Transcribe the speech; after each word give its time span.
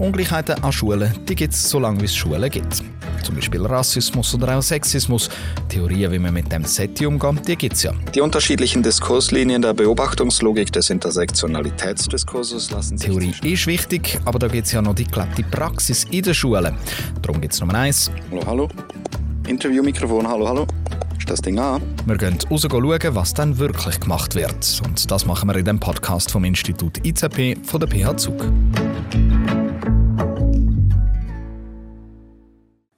Ungleichheiten 0.00 0.64
an 0.64 0.72
Schulen 0.72 1.12
gibt 1.26 1.52
es 1.52 1.68
so 1.68 1.78
lange, 1.78 2.00
wie 2.00 2.06
es 2.06 2.16
Schulen 2.16 2.50
gibt. 2.50 2.82
Zum 3.22 3.34
Beispiel 3.34 3.64
Rassismus 3.66 4.34
oder 4.34 4.56
auch 4.56 4.62
Sexismus. 4.62 5.28
Theorien, 5.68 6.10
wie 6.10 6.18
man 6.18 6.32
mit 6.32 6.50
dem 6.50 6.64
SETI 6.64 7.04
umgeht, 7.04 7.46
die 7.46 7.54
gibt 7.54 7.76
es 7.76 7.82
ja. 7.82 7.92
Die 8.14 8.22
unterschiedlichen 8.22 8.82
Diskurslinien 8.82 9.60
der 9.60 9.74
Beobachtungslogik 9.74 10.72
des 10.72 10.88
Intersektionalitätsdiskurses 10.88 12.70
lassen 12.70 12.96
sich... 12.96 13.10
Theorie 13.10 13.34
ist 13.42 13.66
wichtig, 13.66 14.18
aber 14.24 14.38
da 14.38 14.48
gibt 14.48 14.66
es 14.66 14.72
ja 14.72 14.80
noch 14.80 14.94
die 14.94 15.04
gelebte 15.04 15.42
Praxis 15.42 16.04
in 16.10 16.22
den 16.22 16.32
Schulen. 16.34 16.74
Darum 17.20 17.38
gibt 17.42 17.52
es 17.52 17.60
Nummer 17.60 17.74
eins. 17.74 18.10
Hallo, 18.30 18.42
hallo. 18.46 18.68
Interviewmikrofon, 19.46 20.26
hallo, 20.26 20.48
hallo. 20.48 20.66
Ist 21.18 21.28
das 21.28 21.42
Ding 21.42 21.58
an? 21.58 21.82
Wir 22.06 22.16
gehen 22.16 22.38
raus 22.50 22.62
schauen, 22.62 23.14
was 23.14 23.34
dann 23.34 23.58
wirklich 23.58 24.00
gemacht 24.00 24.34
wird. 24.34 24.80
Und 24.82 25.10
das 25.10 25.26
machen 25.26 25.50
wir 25.50 25.56
in 25.56 25.66
dem 25.66 25.78
Podcast 25.78 26.30
vom 26.30 26.44
Institut 26.44 27.04
IZP 27.04 27.58
von 27.62 27.80
der 27.80 27.88
PH 27.88 28.16
Zug. 28.16 28.50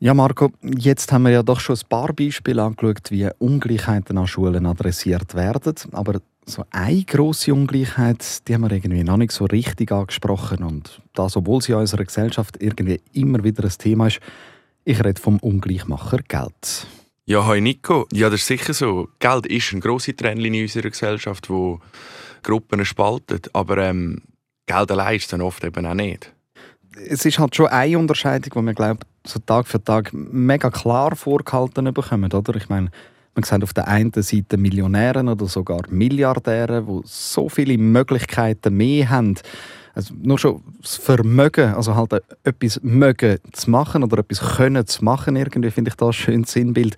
Ja, 0.03 0.15
Marco, 0.15 0.51
jetzt 0.65 1.13
haben 1.13 1.23
wir 1.23 1.31
ja 1.31 1.45
doch 1.45 1.61
schon 1.61 1.77
ein 1.77 1.89
paar 1.89 2.13
Beispiele 2.13 2.61
angeschaut, 2.61 3.13
wie 3.13 3.29
Ungleichheiten 3.39 4.19
an 4.19 4.27
Schulen 4.27 4.67
adressiert 4.67 5.37
werden. 5.37 5.77
Aber 5.93 6.21
so 6.45 6.65
eine 6.73 7.05
grosse 7.05 7.55
Ungleichheit, 7.55 8.49
die 8.49 8.55
haben 8.55 8.63
wir 8.63 8.73
irgendwie 8.73 9.05
noch 9.05 9.17
nicht 9.17 9.31
so 9.31 9.45
richtig 9.45 9.93
angesprochen. 9.93 10.65
Und 10.65 11.01
das, 11.15 11.37
obwohl 11.37 11.63
sie 11.63 11.71
in 11.71 11.79
unserer 11.79 12.03
Gesellschaft 12.03 12.61
irgendwie 12.61 13.01
immer 13.13 13.45
wieder 13.45 13.63
ein 13.63 13.71
Thema 13.79 14.09
ist. 14.09 14.19
Ich 14.85 14.99
rede 15.05 15.21
vom 15.21 15.39
Ungleichmacher 15.39 16.19
Geld. 16.27 16.89
Ja, 17.27 17.47
hi 17.47 17.61
Nico. 17.61 18.09
Ja, 18.13 18.29
das 18.29 18.41
ist 18.41 18.49
sicher 18.49 18.75
so. 18.75 19.09
Geld 19.21 19.47
ist 19.47 19.71
eine 19.71 19.83
grosse 19.83 20.17
Trennlinie 20.17 20.63
in 20.63 20.67
unserer 20.67 20.91
Gesellschaft, 20.91 21.49
wo 21.49 21.79
Gruppen 22.43 22.85
spaltet. 22.85 23.55
Aber 23.55 23.79
ähm, 23.79 24.23
Geld 24.67 24.91
allein 24.91 25.15
ist 25.15 25.33
dann 25.33 25.43
oft 25.43 25.63
eben 25.63 25.87
auch 25.87 25.95
nicht 25.95 26.33
es 26.97 27.25
ist 27.25 27.39
halt 27.39 27.55
schon 27.57 27.67
eine 27.67 27.99
Unterscheidung, 27.99 28.51
die 28.55 28.63
man 28.63 28.75
glaubt, 28.75 29.07
so 29.27 29.39
Tag 29.39 29.67
für 29.67 29.83
Tag 29.83 30.13
mega 30.13 30.71
klar 30.71 31.15
vorgehalten 31.17 31.93
bekommen, 31.93 32.33
oder? 32.33 32.57
Ich 32.57 32.69
meine, 32.69 32.91
man 33.35 33.45
sieht 33.45 33.63
auf 33.63 33.73
der 33.73 33.89
einen 33.89 34.13
Seite 34.15 34.57
Millionäre 34.57 35.23
oder 35.23 35.47
sogar 35.47 35.83
Milliardäre, 35.89 36.83
die 36.83 37.01
so 37.05 37.49
viele 37.49 37.79
Möglichkeiten 37.79 38.77
mehr 38.77 39.09
haben. 39.11 39.37
Also 39.95 40.15
nur 40.15 40.39
schon 40.39 40.63
das 40.81 40.97
Vermögen, 40.97 41.75
also 41.75 41.95
halt 41.95 42.23
etwas 42.45 42.81
mögen 42.83 43.39
zu 43.53 43.71
machen 43.71 44.03
oder 44.03 44.19
etwas 44.19 44.57
können 44.57 44.87
zu 44.87 45.05
machen, 45.05 45.37
irgendwie 45.37 45.71
finde 45.71 45.91
ich 45.91 45.97
das 45.97 46.09
ein 46.09 46.13
schönes 46.13 46.53
Sinnbild. 46.53 46.97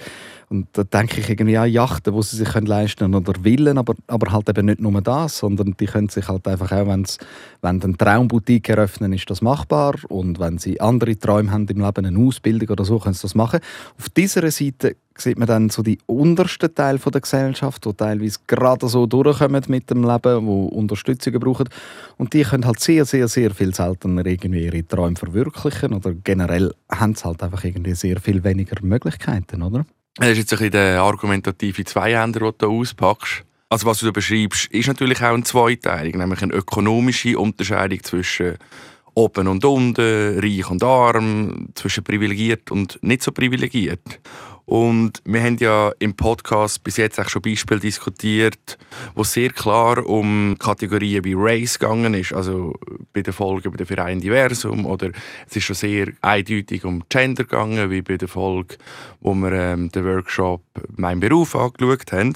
Und 0.48 0.68
da 0.72 0.84
denke 0.84 1.20
ich 1.20 1.28
irgendwie 1.28 1.56
an 1.56 1.70
Yachten, 1.70 2.14
die 2.14 2.22
sie 2.22 2.36
sich 2.36 2.54
leisten 2.54 3.10
können 3.10 3.14
oder 3.14 3.32
willen, 3.44 3.78
aber, 3.78 3.94
aber 4.06 4.32
halt 4.32 4.48
eben 4.48 4.66
nicht 4.66 4.80
nur 4.80 5.00
das, 5.00 5.38
sondern 5.38 5.74
die 5.78 5.86
können 5.86 6.08
sich 6.08 6.28
halt 6.28 6.46
einfach 6.46 6.72
auch, 6.72 6.86
wenn's, 6.86 7.18
wenn 7.62 7.80
sie 7.80 7.88
eine 7.88 7.96
Traumboutique 7.96 8.68
eröffnen, 8.68 9.12
ist 9.12 9.28
das 9.30 9.42
machbar 9.42 9.94
und 10.08 10.38
wenn 10.38 10.58
sie 10.58 10.80
andere 10.80 11.18
Träume 11.18 11.50
haben 11.50 11.66
im 11.68 11.80
Leben, 11.80 12.06
eine 12.06 12.18
Ausbildung 12.18 12.68
oder 12.70 12.84
so, 12.84 12.98
können 12.98 13.14
sie 13.14 13.22
das 13.22 13.34
machen. 13.34 13.60
Auf 13.98 14.08
dieser 14.10 14.50
Seite 14.50 14.96
sieht 15.16 15.38
man 15.38 15.46
dann 15.46 15.70
so 15.70 15.82
die 15.82 15.98
untersten 16.06 16.74
Teil 16.74 16.98
der 16.98 17.20
Gesellschaft, 17.20 17.84
die 17.84 17.94
teilweise 17.94 18.38
gerade 18.46 18.88
so 18.88 19.06
durchkommen 19.06 19.62
mit 19.68 19.90
dem 19.90 20.02
Leben, 20.02 20.46
wo 20.46 20.66
Unterstützung 20.66 21.34
brauchen. 21.34 21.68
Und 22.16 22.32
die 22.32 22.42
können 22.42 22.66
halt 22.66 22.80
sehr, 22.80 23.04
sehr, 23.04 23.28
sehr 23.28 23.52
viel 23.52 23.74
seltener 23.74 24.26
irgendwie 24.26 24.64
ihre 24.64 24.86
Träume 24.86 25.16
verwirklichen 25.16 25.92
oder 25.92 26.12
generell 26.12 26.74
haben 26.90 27.14
sie 27.14 27.24
halt 27.24 27.42
einfach 27.42 27.64
irgendwie 27.64 27.94
sehr 27.94 28.20
viel 28.20 28.42
weniger 28.42 28.76
Möglichkeiten, 28.82 29.62
oder? 29.62 29.84
Das 30.16 30.28
ist 30.28 30.38
jetzt 30.38 30.52
ein 30.52 30.58
bisschen 30.58 30.72
der 30.72 31.02
argumentative 31.02 31.84
Zweihänder, 31.84 32.40
den 32.40 32.52
du 32.58 32.80
auspackst. 32.80 33.44
Also 33.68 33.86
was 33.86 33.98
du 33.98 34.12
beschreibst, 34.12 34.66
ist 34.70 34.86
natürlich 34.86 35.20
auch 35.20 35.34
ein 35.34 35.44
zweiteilig, 35.44 36.14
nämlich 36.14 36.42
eine 36.42 36.54
ökonomische 36.54 37.36
Unterscheidung 37.36 38.02
zwischen 38.04 38.56
oben 39.14 39.48
und 39.48 39.64
unten, 39.64 40.38
reich 40.38 40.70
und 40.70 40.84
arm, 40.84 41.68
zwischen 41.74 42.04
privilegiert 42.04 42.70
und 42.70 42.98
nicht 43.02 43.22
so 43.22 43.32
privilegiert. 43.32 44.20
Und 44.66 45.20
wir 45.26 45.42
haben 45.42 45.58
ja 45.58 45.92
im 45.98 46.14
Podcast 46.14 46.82
bis 46.82 46.96
jetzt 46.96 47.20
auch 47.20 47.28
schon 47.28 47.42
Beispiele 47.42 47.80
diskutiert, 47.80 48.78
wo 49.14 49.22
sehr 49.22 49.50
klar 49.50 50.06
um 50.06 50.56
Kategorien 50.58 51.24
wie 51.24 51.34
Race 51.36 51.78
gegangen 51.78 52.14
ist, 52.14 52.32
also 52.32 52.74
bei 53.12 53.20
der 53.20 53.34
Folge 53.34 53.70
bei 53.70 53.76
der 53.76 53.86
Verein 53.86 54.20
Diversum 54.20 54.86
oder 54.86 55.10
es 55.46 55.56
ist 55.56 55.64
schon 55.64 55.76
sehr 55.76 56.08
eindeutig 56.22 56.84
um 56.84 57.02
Gender 57.10 57.44
gegangen, 57.44 57.90
wie 57.90 58.00
bei 58.00 58.16
der 58.16 58.28
Folge, 58.28 58.76
wo 59.20 59.34
wir 59.34 59.52
ähm, 59.52 59.90
den 59.90 60.04
Workshop 60.06 60.62
«Mein 60.96 61.20
Beruf» 61.20 61.54
angeschaut 61.54 62.12
haben. 62.12 62.32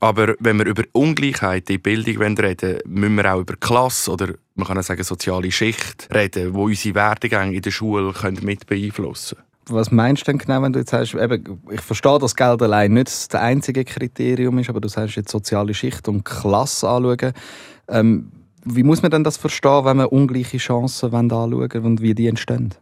Aber 0.00 0.34
wenn 0.40 0.58
wir 0.58 0.66
über 0.66 0.82
Ungleichheit 0.92 1.70
in 1.70 1.80
Bildung 1.80 2.36
reden 2.36 2.78
müssen 2.84 3.16
wir 3.16 3.32
auch 3.32 3.40
über 3.40 3.54
Klasse 3.54 4.10
oder 4.10 4.34
man 4.56 4.66
kann 4.66 4.78
auch 4.78 4.82
sagen 4.82 5.04
soziale 5.04 5.52
Schicht 5.52 6.08
reden, 6.12 6.52
wo 6.54 6.64
unsere 6.64 6.96
Werdegänge 6.96 7.54
in 7.54 7.62
der 7.62 7.70
Schule 7.70 8.12
können 8.12 8.44
mit 8.44 8.66
beeinflussen 8.66 9.36
können 9.36 9.49
was 9.66 9.90
meinst 9.90 10.22
du 10.22 10.32
denn 10.32 10.38
genau, 10.38 10.62
wenn 10.62 10.72
du 10.72 10.78
jetzt 10.78 10.90
sagst, 10.90 11.14
eben, 11.14 11.60
ich 11.70 11.80
verstehe, 11.80 12.18
dass 12.18 12.34
Geld 12.34 12.62
allein 12.62 12.94
nicht 12.94 13.06
das 13.08 13.40
einzige 13.40 13.84
Kriterium 13.84 14.58
ist, 14.58 14.70
aber 14.70 14.80
du 14.80 14.88
sagst 14.88 15.16
jetzt 15.16 15.30
soziale 15.30 15.74
Schicht 15.74 16.08
und 16.08 16.24
Klasse 16.24 16.88
anschauen. 16.88 17.32
Ähm, 17.88 18.32
wie 18.64 18.82
muss 18.82 19.02
man 19.02 19.10
denn 19.10 19.24
das 19.24 19.36
verstehen, 19.36 19.84
wenn 19.84 19.98
man 19.98 20.06
ungleiche 20.06 20.58
Chancen 20.58 21.14
anschauen 21.14 21.54
und 21.54 22.02
wie 22.02 22.14
die 22.14 22.26
entstehen? 22.26 22.74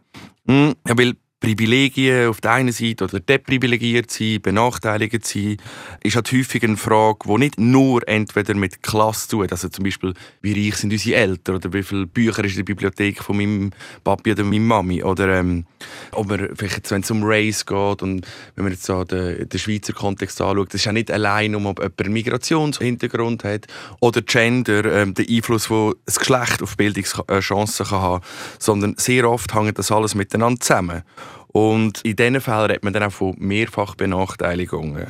Mm, 0.45 0.71
ja, 0.87 0.97
weil 0.97 1.13
Privilegien 1.39 2.27
auf 2.27 2.41
der 2.41 2.51
einen 2.51 2.73
Seite 2.73 3.05
oder 3.05 3.21
deprivilegiert 3.21 4.11
sein, 4.11 4.41
benachteiligt 4.41 5.25
sein, 5.25 5.55
ist 6.03 6.17
halt 6.17 6.31
häufig 6.33 6.63
eine 6.63 6.75
Frage, 6.75 7.19
die 7.25 7.37
nicht 7.37 7.59
nur 7.59 8.05
entweder 8.09 8.53
mit 8.55 8.83
Klasse 8.83 9.29
tut, 9.29 9.51
also 9.51 9.69
zum 9.69 9.85
Beispiel, 9.85 10.13
wie 10.41 10.67
reich 10.67 10.75
sind 10.75 10.91
unsere 10.91 11.15
Eltern 11.15 11.55
oder 11.55 11.71
wie 11.71 11.83
viele 11.83 12.07
Bücher 12.07 12.43
ist 12.43 12.51
in 12.51 12.57
der 12.57 12.63
Bibliothek 12.63 13.23
von 13.23 13.37
meinem 13.37 13.71
Papi 14.03 14.33
oder 14.33 14.43
meiner 14.43 14.65
Mami 14.65 15.01
oder 15.01 15.39
ähm, 15.39 15.65
ob 16.11 16.27
man 16.27 16.49
vielleicht, 16.55 16.91
wenn 16.91 17.01
es 17.01 17.11
um 17.11 17.23
Race 17.23 17.65
geht 17.65 18.01
und 18.01 18.27
wenn 18.55 18.65
man 18.65 18.73
jetzt 18.73 18.83
so 18.83 19.05
den, 19.05 19.47
den 19.47 19.59
Schweizer 19.59 19.93
Kontext 19.93 20.41
anschaut, 20.41 20.73
das 20.73 20.81
ist 20.81 20.85
ja 20.85 20.91
nicht 20.91 21.09
allein 21.09 21.55
um, 21.55 21.67
ob 21.67 21.79
jemand 21.79 22.01
einen 22.01 22.13
Migrationshintergrund 22.13 23.45
hat 23.45 23.67
oder 24.01 24.21
Gender, 24.21 24.83
ähm, 24.83 25.13
der 25.13 25.25
Einfluss, 25.29 25.69
wo 25.69 25.95
das 26.05 26.19
Geschlecht 26.19 26.61
auf 26.61 26.75
Bildungschancen 26.75 27.85
kann 27.85 28.01
haben, 28.01 28.23
sondern 28.57 28.95
sehr 28.97 29.29
oft 29.29 29.53
hängt 29.53 29.79
das 29.79 29.89
alles 29.89 30.15
miteinander 30.15 30.59
zusammen. 30.59 31.03
Und 31.51 32.01
in 32.01 32.15
diesen 32.15 32.41
Fällen 32.41 32.65
redet 32.65 32.83
man 32.83 32.93
dann 32.93 33.03
auch 33.03 33.11
von 33.11 33.35
Mehrfachbenachteiligungen. 33.39 35.07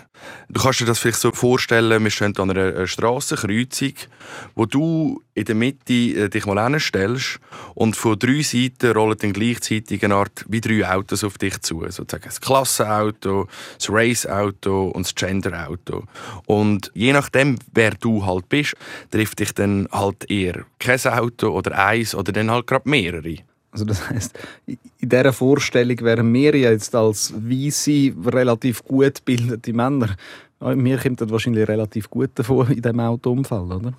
Du 0.48 0.62
kannst 0.62 0.80
dir 0.80 0.86
das 0.86 1.00
vielleicht 1.00 1.20
so 1.20 1.32
vorstellen, 1.32 2.02
wir 2.02 2.12
stehen 2.12 2.38
an 2.38 2.52
einer 2.52 2.88
Strassenkreuzung, 2.88 3.94
wo 4.56 4.66
du 4.66 5.22
in 5.34 5.46
der 5.46 5.56
Mitte 5.56 5.94
äh, 5.94 6.30
dich 6.30 6.46
mal 6.46 6.64
hinstellst 6.72 7.40
und 7.76 7.98
von 7.98 8.18
drei 8.18 8.42
Seiten 8.42 8.92
rollen 8.92 9.18
dann 9.18 9.34
gleichzeitig 9.34 10.04
eine 10.04 10.16
Art 10.16 10.46
wie 10.48 10.62
drei 10.62 10.90
Autos 10.90 11.26
auf 11.26 11.38
dich 11.38 11.60
zu. 11.62 11.82
Sozusagen 11.90 12.26
das 12.26 12.40
Klassenauto, 12.40 13.48
das 13.78 13.90
Raceauto 13.90 14.90
und 14.90 15.06
das 15.06 15.16
Genderauto. 15.16 16.06
Und 16.46 16.90
je 16.94 17.12
nachdem, 17.12 17.58
wer 17.74 17.92
du 17.92 18.26
halt 18.26 18.48
bist, 18.48 18.76
trifft 19.12 19.40
dich 19.40 19.54
dann 19.54 19.90
halt 19.92 20.30
eher 20.32 20.66
kein 20.80 21.00
Auto 21.06 21.50
oder 21.50 21.78
eins 21.78 22.16
oder 22.16 22.32
dann 22.32 22.50
halt 22.50 22.68
gerade 22.68 22.90
mehrere. 22.90 23.49
Also 23.72 23.86
das 23.86 24.10
heißt, 24.10 24.38
in 24.66 24.78
dieser 25.10 25.32
Vorstellung 25.32 26.00
wären 26.02 26.34
wir 26.34 26.56
jetzt 26.56 26.96
als 26.96 27.34
weiße, 27.36 28.14
relativ 28.26 28.84
gut 28.84 29.24
gebildete 29.26 29.74
Männer 29.74 30.16
mir 30.60 30.98
kommt 30.98 31.22
das 31.22 31.30
wahrscheinlich 31.30 31.68
relativ 31.68 32.10
gut 32.10 32.32
davor 32.36 32.70
in 32.70 32.82
diesem 32.82 33.00
Autounfall, 33.00 33.72
oder? 33.72 33.94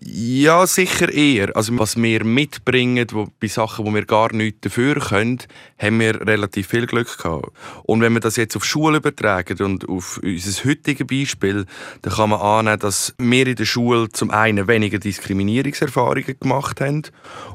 Ja, 0.00 0.66
sicher 0.66 1.12
eher. 1.12 1.56
Also 1.56 1.78
was 1.78 1.96
wir 1.96 2.24
mitbringen, 2.24 3.06
wo, 3.12 3.28
bei 3.40 3.46
Sachen, 3.48 3.86
wo 3.86 3.94
wir 3.94 4.04
gar 4.04 4.32
nichts 4.32 4.60
dafür 4.62 4.96
können, 4.96 5.38
haben 5.78 6.00
wir 6.00 6.26
relativ 6.26 6.68
viel 6.68 6.86
Glück 6.86 7.16
gehabt. 7.18 7.50
Und 7.84 8.00
wenn 8.00 8.12
wir 8.12 8.20
das 8.20 8.36
jetzt 8.36 8.56
auf 8.56 8.64
Schule 8.64 8.98
übertragen 8.98 9.62
und 9.64 9.88
auf 9.88 10.20
unser 10.22 10.68
heutiges 10.68 11.06
Beispiel, 11.06 11.66
dann 12.02 12.12
kann 12.12 12.30
man 12.30 12.40
annehmen, 12.40 12.78
dass 12.78 13.14
wir 13.18 13.46
in 13.46 13.56
der 13.56 13.64
Schule 13.64 14.08
zum 14.10 14.30
einen 14.30 14.68
weniger 14.68 14.98
Diskriminierungserfahrungen 14.98 16.38
gemacht 16.38 16.80
haben 16.80 17.02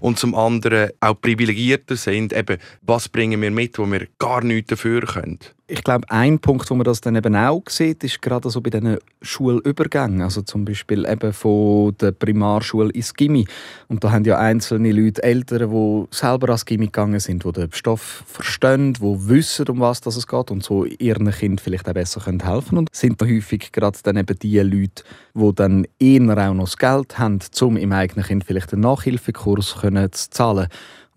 und 0.02 0.20
zum 0.20 0.36
anderen 0.36 0.90
auch 1.00 1.20
privilegierter 1.20 1.96
sind. 1.96 2.34
Eben, 2.34 2.58
was 2.82 3.10
bringen 3.10 3.42
wir 3.42 3.52
mit, 3.52 3.78
wo 3.78 3.86
wir 3.86 4.08
gar 4.18 4.44
nichts 4.44 4.70
dafür 4.70 5.02
können 5.02 5.40
ich 5.70 5.84
glaube, 5.84 6.10
ein 6.10 6.40
Punkt, 6.40 6.70
wo 6.70 6.76
man 6.76 6.84
das 6.84 7.00
dann 7.00 7.16
eben 7.16 7.36
auch 7.36 7.64
sieht, 7.70 8.04
ist 8.04 8.22
gerade 8.22 8.50
so 8.50 8.60
bei 8.60 8.72
diesen 8.72 8.98
Schulübergängen. 9.22 10.22
Also 10.22 10.42
zum 10.42 10.66
Beispiel 10.66 11.06
eben 11.08 11.32
von 11.32 11.96
der 12.02 12.12
Primarschule 12.12 12.92
ins 12.92 13.14
Gimmi. 13.14 13.46
Und 13.88 14.04
da 14.04 14.12
haben 14.12 14.26
ja 14.26 14.40
einzelne 14.40 14.92
Leute, 14.92 15.22
Eltern, 15.22 15.70
die 15.70 16.08
selber 16.10 16.48
ans 16.48 16.66
Gimmi 16.66 16.88
gegangen 16.88 17.20
sind, 17.20 17.46
die 17.46 17.52
den 17.52 17.72
Stoff 17.72 18.24
verstehen, 18.26 18.94
die 18.94 19.30
wissen, 19.30 19.68
um 19.68 19.80
was 19.80 20.06
es 20.06 20.26
geht 20.26 20.52
und 20.52 20.64
so 20.64 20.86
ihren 20.86 21.30
Kind 21.32 21.62
vielleicht 21.62 21.88
auch 21.88 21.94
besser 21.94 22.26
helfen 22.26 22.42
können. 22.42 22.78
Und 22.78 22.96
sind 22.96 23.22
da 23.22 23.26
häufig 23.26 23.72
gerade 23.72 24.00
dann 24.02 24.18
eben 24.18 24.40
die 24.40 24.60
Leute, 24.60 25.04
die 25.36 25.56
dann 25.56 25.86
eher 26.00 26.50
auch 26.50 26.54
noch 26.54 26.66
das 26.66 26.78
Geld 26.78 27.20
haben, 27.20 27.40
um 27.62 27.78
im 27.78 27.92
eigenen 27.92 28.26
Kind 28.26 28.44
vielleicht 28.44 28.74
einen 28.74 28.82
Nachhilfekurs 28.82 29.76
zu 29.80 30.30
zahlen 30.32 30.68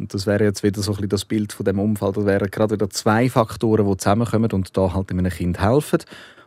und 0.03 0.13
das 0.13 0.27
wäre 0.27 0.43
jetzt 0.43 0.65
wieder 0.65 0.83
so 0.83 0.91
ein 0.91 0.97
bisschen 0.97 1.09
das 1.11 1.25
Bild 1.25 1.53
von 1.53 1.65
dem 1.65 1.79
Unfall. 1.79 2.13
Das 2.13 2.27
wären 2.27 2.51
gerade 2.51 2.75
wieder 2.75 2.91
zwei 2.91 3.31
Faktoren, 3.31 3.89
die 3.89 3.97
zusammenkommen 3.97 4.51
und 4.51 4.77
da 4.77 4.93
halt 4.93 5.13
einem 5.13 5.31
Kind 5.31 5.61
helfen. 5.61 6.01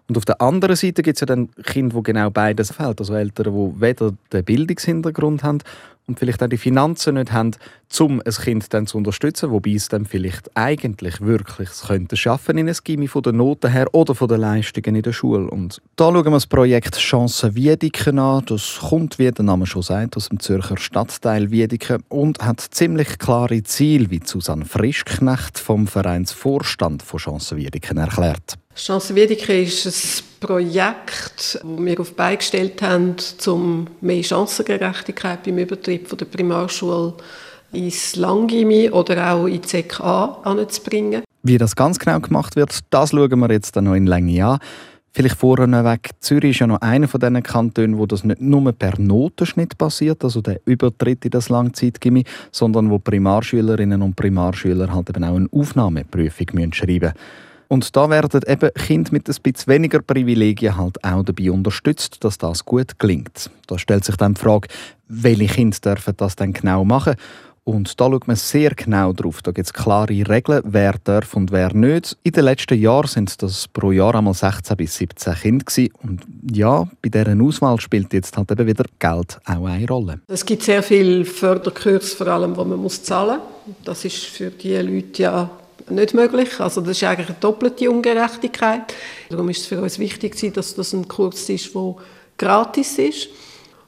Und 0.08 0.18
auf 0.18 0.26
der 0.26 0.40
anderen 0.42 0.76
Seite 0.76 1.02
gibt 1.02 1.18
es 1.18 1.22
ja 1.22 1.26
dann 1.26 1.50
Kinder, 1.64 1.98
die 1.98 2.04
genau 2.04 2.30
beides 2.30 2.72
fehlt. 2.72 3.00
Also 3.00 3.16
Eltern, 3.16 3.54
die 3.54 3.82
weder 3.82 4.14
den 4.32 4.44
Bildungshintergrund 4.44 5.44
haben 5.44 5.60
und 6.08 6.20
vielleicht 6.20 6.44
auch 6.44 6.48
die 6.48 6.58
Finanzen 6.58 7.16
nicht 7.16 7.32
haben, 7.32 7.52
um 8.00 8.22
ein 8.24 8.32
Kind 8.32 8.74
dann 8.74 8.86
zu 8.86 8.98
unterstützen, 8.98 9.50
wobei 9.50 9.72
es 9.72 9.90
dann 9.90 10.06
vielleicht 10.06 10.56
eigentlich 10.56 11.22
wirklich 11.22 11.70
könnte 11.88 12.16
schaffen 12.16 12.58
in 12.58 12.70
ein 12.70 12.76
Gimmi 12.84 13.08
von 13.08 13.24
den 13.24 13.38
Noten 13.38 13.72
her 13.72 13.88
oder 13.94 14.14
von 14.14 14.28
den 14.28 14.42
Leistungen 14.42 14.96
in 14.96 15.02
der 15.02 15.14
Schule. 15.14 15.50
Und 15.50 15.82
da 15.96 16.12
schauen 16.12 16.26
wir 16.26 16.32
das 16.32 16.48
Projekt 16.48 16.98
Chancen 16.98 17.56
Wiedeken 17.56 18.20
an. 18.20 18.46
Das 18.46 18.80
kommt, 18.80 19.18
wie 19.18 19.32
der 19.32 19.46
Name 19.46 19.66
schon 19.66 19.82
sagt, 19.82 20.18
aus 20.18 20.30
dem 20.30 20.40
Zürcher 20.40 20.78
Stadtteil 20.78 21.50
Wiedeken 21.50 22.04
und 22.10 22.46
hat 22.46 22.60
ziemlich 22.60 23.18
klare 23.18 23.64
Ziele, 23.64 24.12
wie 24.12 24.22
Susanne 24.24 24.66
Frischknecht 24.66 25.58
vom 25.58 25.88
Vereinsvorstand 25.88 27.02
von 27.02 27.20
Chancen 27.20 27.58
Wiedeken 27.58 27.98
erklärt. 27.98 28.58
Chance 28.76 29.16
Wiedeke 29.16 29.62
ist 29.62 29.86
ein 29.86 30.46
Projekt, 30.46 31.60
das 31.64 31.64
wir 31.64 32.00
auf 32.00 32.14
beigestellt 32.14 32.82
haben, 32.82 33.16
um 33.48 33.88
mehr 34.02 34.22
Chancengerechtigkeit 34.22 35.44
beim 35.44 35.58
Übertritt 35.58 36.10
von 36.10 36.18
der 36.18 36.26
Primarschule 36.26 37.14
ins 37.72 38.18
Langgimi 38.18 38.90
oder 38.90 39.32
auch 39.32 39.46
in 39.46 39.62
die 39.62 39.62
ZK 39.62 40.02
anzubringen. 40.44 41.24
Wie 41.44 41.58
das 41.58 41.76
ganz 41.76 42.00
genau 42.00 42.20
gemacht 42.20 42.58
wird, 42.58 42.78
das 42.90 43.12
schauen 43.12 43.40
wir 43.40 43.52
jetzt 43.52 43.76
noch 43.78 43.94
in 43.94 44.08
Länge 44.08 44.46
an. 44.46 44.60
Vielleicht 45.14 45.38
vorneweg, 45.38 46.10
Zürich 46.20 46.52
ist 46.52 46.60
ja 46.60 46.68
noch 46.68 46.82
einer 46.82 47.08
von 47.08 47.22
diesen 47.22 47.42
Kantonen, 47.42 47.98
wo 47.98 48.06
das 48.06 48.26
nicht 48.26 48.42
nur 48.42 48.74
per 48.74 49.00
Notenschnitt 49.00 49.78
passiert, 49.78 50.22
also 50.26 50.42
der 50.42 50.60
Übertritt 50.66 51.24
in 51.24 51.32
das 51.32 51.48
Langzeitgimmi, 51.48 52.26
sondern 52.52 52.90
wo 52.90 53.00
Primarschülerinnen 53.00 54.02
und 54.02 54.18
Primarschüler 54.18 54.94
halt 54.94 55.12
eben 55.12 55.24
auch 55.24 55.36
eine 55.36 55.48
Aufnahmeprüfung 55.54 56.74
schreiben 56.74 57.00
müssen. 57.00 57.14
Und 57.68 57.96
da 57.96 58.10
werden 58.10 58.42
eben 58.48 58.70
Kinder 58.74 59.12
mit 59.12 59.30
ein 59.30 59.36
bisschen 59.42 59.74
weniger 59.74 60.02
Privilegien 60.02 60.78
halt 60.78 61.04
auch 61.04 61.24
dabei 61.24 61.52
unterstützt, 61.52 62.24
dass 62.24 62.38
das 62.38 62.66
gut 62.66 63.00
gelingt. 63.00 63.50
Da 63.68 63.78
stellt 63.80 64.06
sich 64.06 64.18
dann 64.18 64.36
die 64.36 64.42
Frage, 64.42 64.68
welche 65.08 65.48
Kinder 65.48 65.78
dürfen 65.82 66.14
das 66.18 66.36
denn 66.36 66.54
genau 66.54 66.86
machen? 66.86 67.16
Und 67.66 68.00
da 68.00 68.06
schaut 68.06 68.28
man 68.28 68.36
sehr 68.36 68.76
genau 68.76 69.12
drauf. 69.12 69.42
Da 69.42 69.52
gibt 69.52 69.66
es 69.66 69.74
klare 69.74 70.30
Regeln, 70.30 70.62
wer 70.66 70.94
darf 71.04 71.36
und 71.36 71.52
wer 71.52 71.74
nicht. 71.74 72.16
In 72.22 72.32
den 72.32 72.46
letzten 72.46 72.80
Jahren 72.80 73.08
sind 73.08 73.42
das 73.42 73.68
pro 73.68 73.92
Jahr 73.92 74.14
einmal 74.14 74.36
16 74.36 74.78
bis 74.78 74.96
17 74.98 75.34
Kinder 75.34 75.66
gewesen. 75.66 75.90
Und 76.04 76.22
ja, 76.56 76.88
bei 77.02 77.10
deren 77.10 77.42
Auswahl 77.42 77.82
spielt 77.82 78.14
jetzt 78.14 78.38
halt 78.38 78.52
eben 78.52 78.68
wieder 78.68 78.86
Geld 79.00 79.40
auch 79.46 79.66
eine 79.66 79.88
Rolle. 79.88 80.22
Es 80.28 80.46
gibt 80.46 80.62
sehr 80.62 80.84
viele 80.84 81.26
Förderkurse, 81.26 82.16
vor 82.16 82.28
allem, 82.28 82.56
wo 82.56 82.64
man 82.64 82.78
muss 82.78 83.02
zahlen 83.02 83.40
muss. 83.66 83.76
Das 83.84 84.06
ist 84.06 84.26
für 84.26 84.52
die 84.52 84.76
Leute 84.76 85.24
ja 85.24 85.50
nicht 85.90 86.14
möglich. 86.14 86.60
Also 86.60 86.82
das 86.82 86.98
ist 86.98 87.04
eigentlich 87.04 87.28
eine 87.28 87.38
doppelte 87.40 87.90
Ungerechtigkeit. 87.90 88.94
Darum 89.30 89.50
ist 89.50 89.62
es 89.62 89.66
für 89.68 89.82
uns 89.82 90.00
wichtig, 90.00 90.36
dass 90.54 90.76
das 90.76 90.94
ein 90.94 91.08
Kurs 91.08 91.50
ist, 91.50 91.74
der 91.74 91.96
gratis 92.38 92.98
ist. 92.98 93.30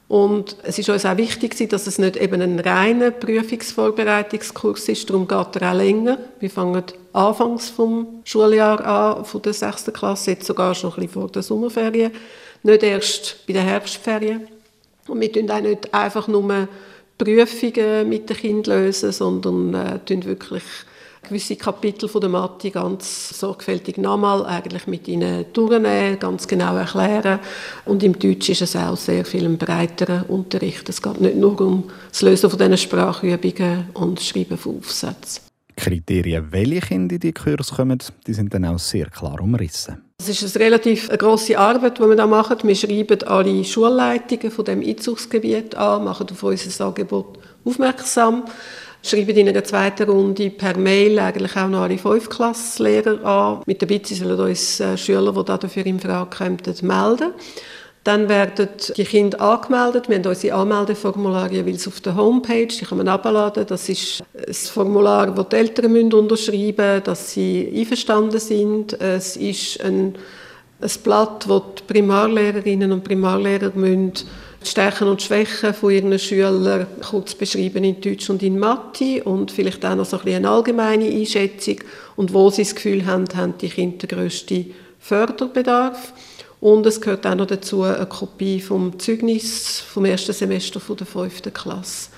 Und 0.08 0.56
es 0.62 0.78
ist 0.78 0.88
uns 0.88 1.04
auch 1.04 1.18
wichtig, 1.18 1.68
dass 1.68 1.86
es 1.86 1.98
nicht 1.98 2.16
eben 2.16 2.40
ein 2.40 2.58
reiner 2.58 3.10
Prüfungsvorbereitungskurs 3.10 4.88
ist. 4.88 5.10
Darum 5.10 5.28
geht 5.28 5.56
er 5.56 5.70
auch 5.70 5.76
länger. 5.76 6.18
Wir 6.40 6.48
fangen 6.48 6.82
anfangs 7.12 7.68
vom 7.68 8.22
Schuljahr 8.24 8.84
an, 8.84 9.24
von 9.26 9.42
der 9.42 9.52
6. 9.52 9.92
Klasse, 9.92 10.30
jetzt 10.30 10.46
sogar 10.46 10.74
schon 10.74 10.90
ein 10.90 10.96
bisschen 10.96 11.12
vor 11.12 11.28
der 11.28 11.42
Sommerferien. 11.42 12.12
Nicht 12.62 12.82
erst 12.82 13.46
bei 13.46 13.52
den 13.52 13.62
Herbstferien. 13.62 14.48
Und 15.06 15.20
wir 15.20 15.30
lösen 15.30 15.50
auch 15.50 15.60
nicht 15.60 15.92
einfach 15.92 16.26
nur 16.26 16.68
Prüfungen 17.18 18.08
mit 18.08 18.30
den 18.30 18.36
Kindern 18.36 18.84
lösen, 18.84 19.12
sondern 19.12 19.74
äh, 19.74 19.98
wirklich 20.24 20.62
gewisse 21.28 21.56
Kapitel 21.56 22.08
von 22.08 22.20
der 22.20 22.30
Mathe 22.30 22.70
ganz 22.70 23.38
sorgfältig 23.38 23.98
nochmal 23.98 24.44
eigentlich 24.46 24.86
mit 24.86 25.06
ihnen 25.08 25.46
durchnehmen, 25.52 26.18
ganz 26.18 26.48
genau 26.48 26.76
erklären. 26.76 27.38
Und 27.84 28.02
im 28.02 28.18
Deutsch 28.18 28.48
ist 28.48 28.62
es 28.62 28.76
auch 28.76 28.96
sehr 28.96 29.24
viel 29.24 29.44
ein 29.44 29.58
breiterer 29.58 30.24
Unterricht. 30.28 30.88
Es 30.88 31.02
geht 31.02 31.20
nicht 31.20 31.36
nur 31.36 31.60
um 31.60 31.84
das 32.10 32.22
Lösen 32.22 32.50
von 32.50 32.58
diesen 32.58 32.78
Sprachübungen 32.78 33.86
und 33.94 34.18
das 34.18 34.26
Schreiben 34.26 34.56
von 34.56 34.78
Aufsätzen. 34.78 35.42
Kriterien, 35.76 36.48
welche 36.50 36.80
Kinder 36.80 37.14
in 37.14 37.20
die 37.20 37.32
Kurs 37.32 37.70
kommen, 37.70 37.98
die 38.26 38.34
sind 38.34 38.52
dann 38.52 38.64
auch 38.64 38.78
sehr 38.78 39.06
klar 39.06 39.40
umrissen. 39.40 40.02
Es 40.20 40.42
ist 40.42 40.56
eine 40.56 40.64
relativ 40.64 41.08
grosse 41.10 41.56
Arbeit, 41.56 41.98
die 41.98 42.02
wir 42.02 42.16
da 42.16 42.26
machen. 42.26 42.58
Wir 42.64 42.74
schreiben 42.74 43.22
alle 43.22 43.64
Schulleitungen 43.64 44.50
von 44.50 44.64
dem 44.64 44.82
Einzugsgebiet 44.82 45.76
an, 45.76 46.02
machen 46.02 46.26
auf 46.28 46.42
unser 46.42 46.86
Angebot 46.86 47.38
aufmerksam 47.64 48.44
schreiben 49.02 49.36
in 49.36 49.48
einer 49.48 49.64
zweiten 49.64 50.08
Runde 50.08 50.50
per 50.50 50.76
Mail 50.76 51.18
eigentlich 51.18 51.56
auch 51.56 51.68
noch 51.68 51.82
alle 51.82 51.98
Fünftklasslehrer 51.98 53.24
an. 53.24 53.62
Mit 53.66 53.80
der 53.80 53.86
Bitte, 53.86 54.14
sollen 54.14 54.38
uns 54.38 54.80
äh, 54.80 54.96
Schüler, 54.96 55.32
die 55.32 55.44
dafür 55.44 55.86
in 55.86 56.00
Frage 56.00 56.36
kommen, 56.36 56.58
melden. 56.82 57.32
Dann 58.04 58.28
werden 58.28 58.68
die 58.96 59.04
Kinder 59.04 59.40
angemeldet. 59.40 60.08
Wir 60.08 60.16
haben 60.16 60.26
unsere 60.26 60.56
Anmeldeformulare 60.56 61.52
jeweils 61.52 61.86
auf 61.86 62.00
der 62.00 62.16
Homepage. 62.16 62.66
Die 62.66 62.84
kann 62.84 62.98
man 62.98 63.08
abladen. 63.08 63.66
Das 63.66 63.88
ist 63.88 64.22
ein 64.34 64.54
Formular, 64.54 65.30
das 65.30 65.48
die 65.50 65.56
Eltern 65.56 66.12
unterschreiben 66.14 66.74
müssen, 66.76 67.04
dass 67.04 67.32
sie 67.32 67.70
einverstanden 67.74 68.38
sind. 68.38 68.98
Es 68.98 69.36
ist 69.36 69.84
ein, 69.84 70.14
ein 70.80 70.90
Blatt, 71.02 71.44
das 71.48 71.62
die 71.80 71.92
Primarlehrerinnen 71.92 72.92
und 72.92 73.04
Primarlehrer 73.04 73.72
müssen 73.74 74.12
die 74.62 74.66
Stärken 74.66 75.08
und 75.08 75.22
Schwächen 75.22 75.72
von 75.72 75.90
ihren 75.90 76.18
Schülern 76.18 76.86
kurz 77.08 77.34
beschreiben 77.34 77.84
in 77.84 78.00
Deutsch 78.00 78.28
und 78.28 78.42
in 78.42 78.58
Mathe 78.58 79.22
und 79.24 79.50
vielleicht 79.50 79.84
auch 79.84 79.94
noch 79.94 80.04
so 80.04 80.18
ein 80.18 80.24
bisschen 80.24 80.44
eine 80.44 80.50
allgemeine 80.50 81.06
Einschätzung 81.06 81.76
und 82.16 82.34
wo 82.34 82.50
sie 82.50 82.64
das 82.64 82.74
Gefühl 82.74 83.06
haben, 83.06 83.26
haben 83.36 83.56
die 83.58 83.68
Kinder 83.68 84.06
den 84.06 84.18
grössten 84.18 84.74
Förderbedarf. 84.98 86.12
Und 86.60 86.86
es 86.86 87.00
gehört 87.00 87.24
auch 87.26 87.36
noch 87.36 87.46
dazu 87.46 87.82
eine 87.82 88.06
Kopie 88.06 88.60
vom 88.60 88.98
Zeugnis 88.98 89.80
vom 89.80 90.04
ersten 90.04 90.32
Semester 90.32 90.80
der 90.80 91.06
fünften 91.06 91.54
Klasse. 91.54 92.10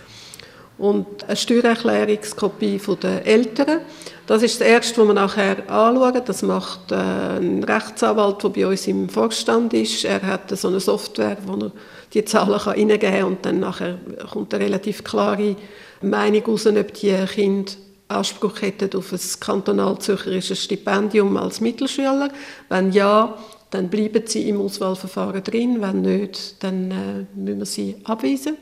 Und 0.78 1.24
eine 1.24 1.36
Steuererklärungskopie 1.36 2.80
der 3.02 3.26
Eltern. 3.26 3.80
Das 4.26 4.42
ist 4.42 4.58
das 4.58 4.66
Erste, 4.66 5.02
was 5.02 5.08
wir 5.08 5.12
nachher 5.12 5.70
anschauen. 5.70 6.22
Das 6.24 6.40
macht 6.40 6.90
äh, 6.90 6.94
ein 6.94 7.62
Rechtsanwalt, 7.62 8.42
der 8.42 8.48
bei 8.48 8.66
uns 8.66 8.86
im 8.86 9.10
Vorstand 9.10 9.74
ist. 9.74 10.06
Er 10.06 10.22
hat 10.22 10.56
so 10.56 10.68
eine 10.68 10.80
Software, 10.80 11.36
wo 11.44 11.66
er 11.66 11.72
die 12.12 12.24
Zahlen 12.24 12.58
kann 12.58 12.74
reingeben 12.74 13.12
kann 13.12 13.24
und 13.24 13.46
dann 13.46 13.60
nachher 13.60 13.98
kommt 14.32 14.54
eine 14.54 14.64
relativ 14.64 15.04
klare 15.04 15.56
Meinung 16.02 16.44
raus, 16.44 16.66
ob 16.66 16.94
die 16.94 17.14
Kinder 17.26 17.72
Anspruch 18.10 18.60
hätten 18.60 18.96
auf 18.98 19.12
ein 19.12 19.20
kantonal-zürcherisches 19.38 20.64
Stipendium 20.64 21.36
als 21.36 21.60
Mittelschüler. 21.60 22.30
Wenn 22.68 22.92
ja, 22.92 23.38
dann 23.70 23.88
bleiben 23.88 24.24
sie 24.26 24.48
im 24.48 24.60
Auswahlverfahren 24.60 25.44
drin. 25.44 25.80
Wenn 25.80 26.02
nicht, 26.02 26.62
dann 26.62 26.90
äh, 26.90 27.38
müssen 27.38 27.58
wir 27.60 27.66
sie 27.66 27.96
abweisen. 28.04 28.56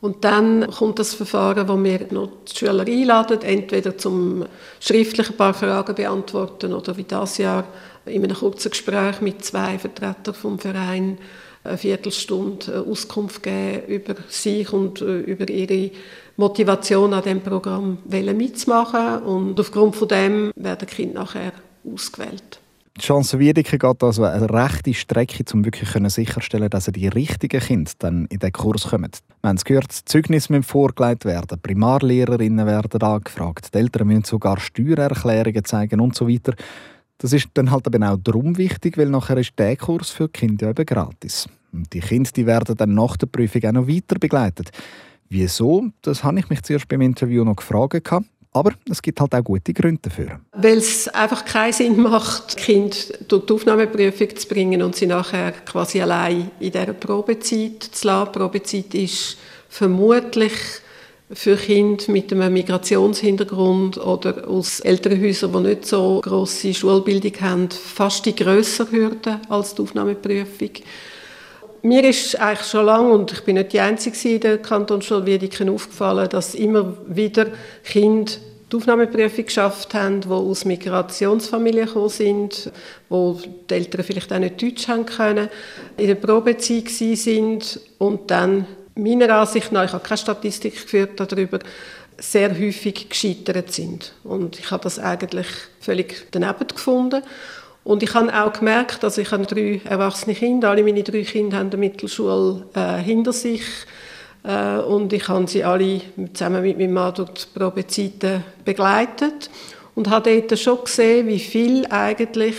Und 0.00 0.22
dann 0.22 0.70
kommt 0.70 0.98
das 0.98 1.14
Verfahren, 1.14 1.66
wo 1.66 1.82
wir 1.82 2.06
noch 2.10 2.28
die 2.48 2.56
Schüler 2.56 2.86
einladen, 2.86 3.40
entweder 3.42 3.96
zum 3.96 4.44
schriftlich 4.78 5.30
ein 5.30 5.36
paar 5.36 5.54
Fragen 5.54 5.94
beantworten 5.94 6.74
oder 6.74 6.96
wie 6.96 7.04
das 7.04 7.38
Jahr 7.38 7.64
in 8.04 8.22
einem 8.22 8.36
kurzen 8.36 8.70
Gespräch 8.70 9.22
mit 9.22 9.44
zwei 9.44 9.78
Vertretern 9.78 10.34
vom 10.34 10.58
Verein 10.58 11.18
eine 11.64 11.78
Viertelstunde 11.78 12.84
Auskunft 12.86 13.42
geben 13.42 13.86
über 13.86 14.14
sich 14.28 14.72
und 14.72 15.00
äh, 15.00 15.20
über 15.20 15.48
ihre 15.48 15.90
Motivation 16.36 17.12
an 17.14 17.22
dem 17.22 17.40
Programm 17.40 17.98
mitzumachen. 18.08 19.22
Und 19.22 19.58
aufgrund 19.58 19.96
von 19.96 20.08
dem 20.08 20.52
werden 20.56 20.86
die 20.88 20.94
Kinder 20.94 21.20
nachher 21.20 21.52
ausgewählt. 21.90 22.60
Die 22.96 23.02
Chance 23.02 23.40
Wiedeke 23.40 23.76
geht 23.76 24.02
also 24.04 24.22
eine 24.22 24.48
rechte 24.48 24.94
Strecke, 24.94 25.42
um 25.52 25.64
wirklich 25.64 25.90
sicherstellen 26.12 26.70
dass 26.70 26.84
die 26.84 27.08
richtigen 27.08 27.60
Kinder 27.60 27.90
dann 27.98 28.26
in 28.26 28.38
den 28.38 28.52
Kurs 28.52 28.88
kommen. 28.90 29.10
Wir 29.42 29.48
haben 29.48 29.56
es 29.56 29.64
gehört, 29.64 29.90
Zeugnisse 29.90 30.52
müssen 30.52 30.62
vorgelegt 30.62 31.24
werden, 31.24 31.58
Primarlehrerinnen 31.60 32.66
werden 32.66 33.02
angefragt, 33.02 33.74
die 33.74 33.78
Eltern 33.78 34.06
müssen 34.06 34.22
sogar 34.22 34.60
Steuererklärungen 34.60 35.64
zeigen 35.64 35.98
und 35.98 36.14
so 36.14 36.28
weiter. 36.28 36.54
Das 37.18 37.32
ist 37.32 37.48
dann 37.54 37.70
halt 37.70 37.86
eben 37.86 38.02
auch 38.02 38.18
darum 38.22 38.56
wichtig, 38.58 38.98
weil 38.98 39.08
nachher 39.08 39.38
ist 39.38 39.52
der 39.58 39.76
Kurs 39.76 40.10
für 40.10 40.28
die 40.28 40.32
Kinder 40.32 40.70
eben 40.70 40.86
gratis. 40.86 41.48
Und 41.72 41.92
die 41.92 42.00
Kinder 42.00 42.30
die 42.34 42.46
werden 42.46 42.76
dann 42.76 42.94
nach 42.94 43.16
der 43.16 43.26
Prüfung 43.26 43.64
auch 43.64 43.72
noch 43.72 43.88
weiter 43.88 44.18
begleitet. 44.18 44.70
Wieso? 45.28 45.86
Das 46.02 46.22
habe 46.22 46.38
ich 46.38 46.48
mich 46.48 46.62
zuerst 46.62 46.88
beim 46.88 47.00
Interview 47.00 47.44
noch 47.44 47.56
gefragt. 47.56 48.10
Aber 48.52 48.72
es 48.88 49.02
gibt 49.02 49.20
halt 49.20 49.34
auch 49.34 49.42
gute 49.42 49.72
Gründe 49.72 50.02
dafür. 50.02 50.40
Weil 50.52 50.78
es 50.78 51.08
einfach 51.08 51.44
keinen 51.44 51.72
Sinn 51.72 52.00
macht, 52.00 52.56
Kinder 52.56 52.96
durch 53.26 53.46
die 53.46 53.52
Aufnahmeprüfung 53.52 54.36
zu 54.36 54.46
bringen 54.46 54.80
und 54.80 54.94
sie 54.94 55.06
nachher 55.06 55.50
quasi 55.50 56.00
allein 56.00 56.52
in 56.60 56.70
dieser 56.70 56.92
Probezeit 56.92 57.82
zu 57.82 58.06
lassen. 58.06 58.30
Probezeit 58.30 58.94
ist 58.94 59.38
vermutlich 59.68 60.52
für 61.32 61.56
Kinder 61.56 62.04
mit 62.08 62.32
einem 62.32 62.52
Migrationshintergrund 62.52 63.98
oder 63.98 64.46
aus 64.46 64.80
Elternhäusern, 64.80 65.52
die 65.52 65.68
nicht 65.70 65.86
so 65.86 66.20
große 66.20 66.74
Schulbildung 66.74 67.32
haben, 67.40 67.70
fast 67.70 68.26
die 68.26 68.34
grössere 68.34 68.90
Hürde 68.90 69.40
als 69.48 69.74
die 69.74 69.82
Aufnahmeprüfung. 69.82 70.70
Mir 71.82 72.04
ist 72.04 72.38
eigentlich 72.38 72.68
schon 72.68 72.86
lange, 72.86 73.12
und 73.12 73.32
ich 73.32 73.40
bin 73.42 73.56
nicht 73.56 73.72
die 73.72 73.80
Einzige 73.80 74.34
in 74.34 74.40
der 74.40 74.58
Kantonsschule 74.58 75.26
Wiedeken 75.26 75.68
aufgefallen, 75.68 76.28
dass 76.28 76.54
immer 76.54 76.96
wieder 77.06 77.46
Kinder 77.84 78.32
die 78.70 78.76
Aufnahmeprüfung 78.76 79.44
geschafft 79.44 79.94
haben, 79.94 80.22
die 80.22 80.28
aus 80.28 80.64
Migrationsfamilien 80.64 81.86
gekommen 81.86 82.08
sind, 82.08 82.70
wo 83.08 83.38
die 83.68 83.74
Eltern 83.74 84.02
vielleicht 84.02 84.32
auch 84.32 84.38
nicht 84.38 84.62
Deutsch 84.62 84.88
haben 84.88 85.06
können, 85.06 85.48
in 85.96 86.06
der 86.06 86.14
Probezeit 86.14 86.88
sind 86.88 87.80
und 87.98 88.30
dann 88.30 88.66
meiner 88.94 89.34
Ansicht 89.36 89.72
nach, 89.72 89.84
ich 89.84 89.92
habe 89.92 90.04
keine 90.04 90.18
Statistik 90.18 90.74
geführt 90.74 91.18
darüber, 91.18 91.58
sehr 92.18 92.50
häufig 92.50 93.08
gescheitert 93.08 93.72
sind. 93.72 94.12
Und 94.22 94.58
ich 94.58 94.70
habe 94.70 94.84
das 94.84 94.98
eigentlich 94.98 95.46
völlig 95.80 96.28
daneben 96.30 96.68
gefunden. 96.68 97.22
Und 97.82 98.02
ich 98.02 98.14
habe 98.14 98.32
auch 98.32 98.52
gemerkt, 98.52 99.02
dass 99.02 99.18
ich 99.18 99.30
habe 99.30 99.44
drei 99.44 99.80
erwachsene 99.84 100.34
Kinder, 100.34 100.70
alle 100.70 100.82
meine 100.82 101.02
drei 101.02 101.22
Kinder 101.22 101.58
haben 101.58 101.70
die 101.70 101.76
Mittelschule 101.76 102.66
äh, 102.74 102.96
hinter 102.96 103.32
sich 103.32 103.62
äh, 104.42 104.78
und 104.78 105.12
ich 105.12 105.28
habe 105.28 105.46
sie 105.46 105.64
alle 105.64 106.00
zusammen 106.32 106.62
mit 106.62 106.78
meinem 106.78 106.92
Mann 106.92 107.14
durch 107.14 107.30
die 107.30 107.58
Probezeiten 107.58 108.44
begleitet 108.64 109.50
und 109.94 110.08
habe 110.08 110.42
dort 110.42 110.58
schon 110.58 110.84
gesehen, 110.84 111.26
wie 111.26 111.38
viel 111.38 111.86
eigentlich 111.90 112.56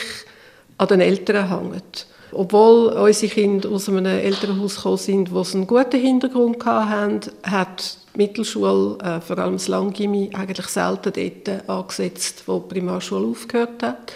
an 0.78 0.88
den 0.90 1.02
Eltern 1.02 1.50
hängt. 1.50 2.08
Obwohl 2.38 2.88
unsere 2.90 3.32
Kinder 3.34 3.70
aus 3.70 3.88
einem 3.88 4.06
Elternhaus 4.06 4.76
gekommen 4.76 4.98
sind, 4.98 5.32
wo 5.32 5.42
einen 5.42 5.66
guten 5.66 6.00
Hintergrund 6.00 6.66
hatten, 6.66 7.32
hat 7.44 7.98
die 8.14 8.18
Mittelschule, 8.18 8.98
äh, 9.02 9.22
vor 9.22 9.38
allem 9.38 9.54
das 9.54 9.70
Langgimmi, 9.70 10.32
eigentlich 10.34 10.68
selten 10.68 11.14
dort 11.14 11.70
angesetzt, 11.70 12.44
wo 12.46 12.60
die 12.60 12.74
Primarschule 12.74 13.26
aufgehört 13.26 13.82
hat. 13.82 14.14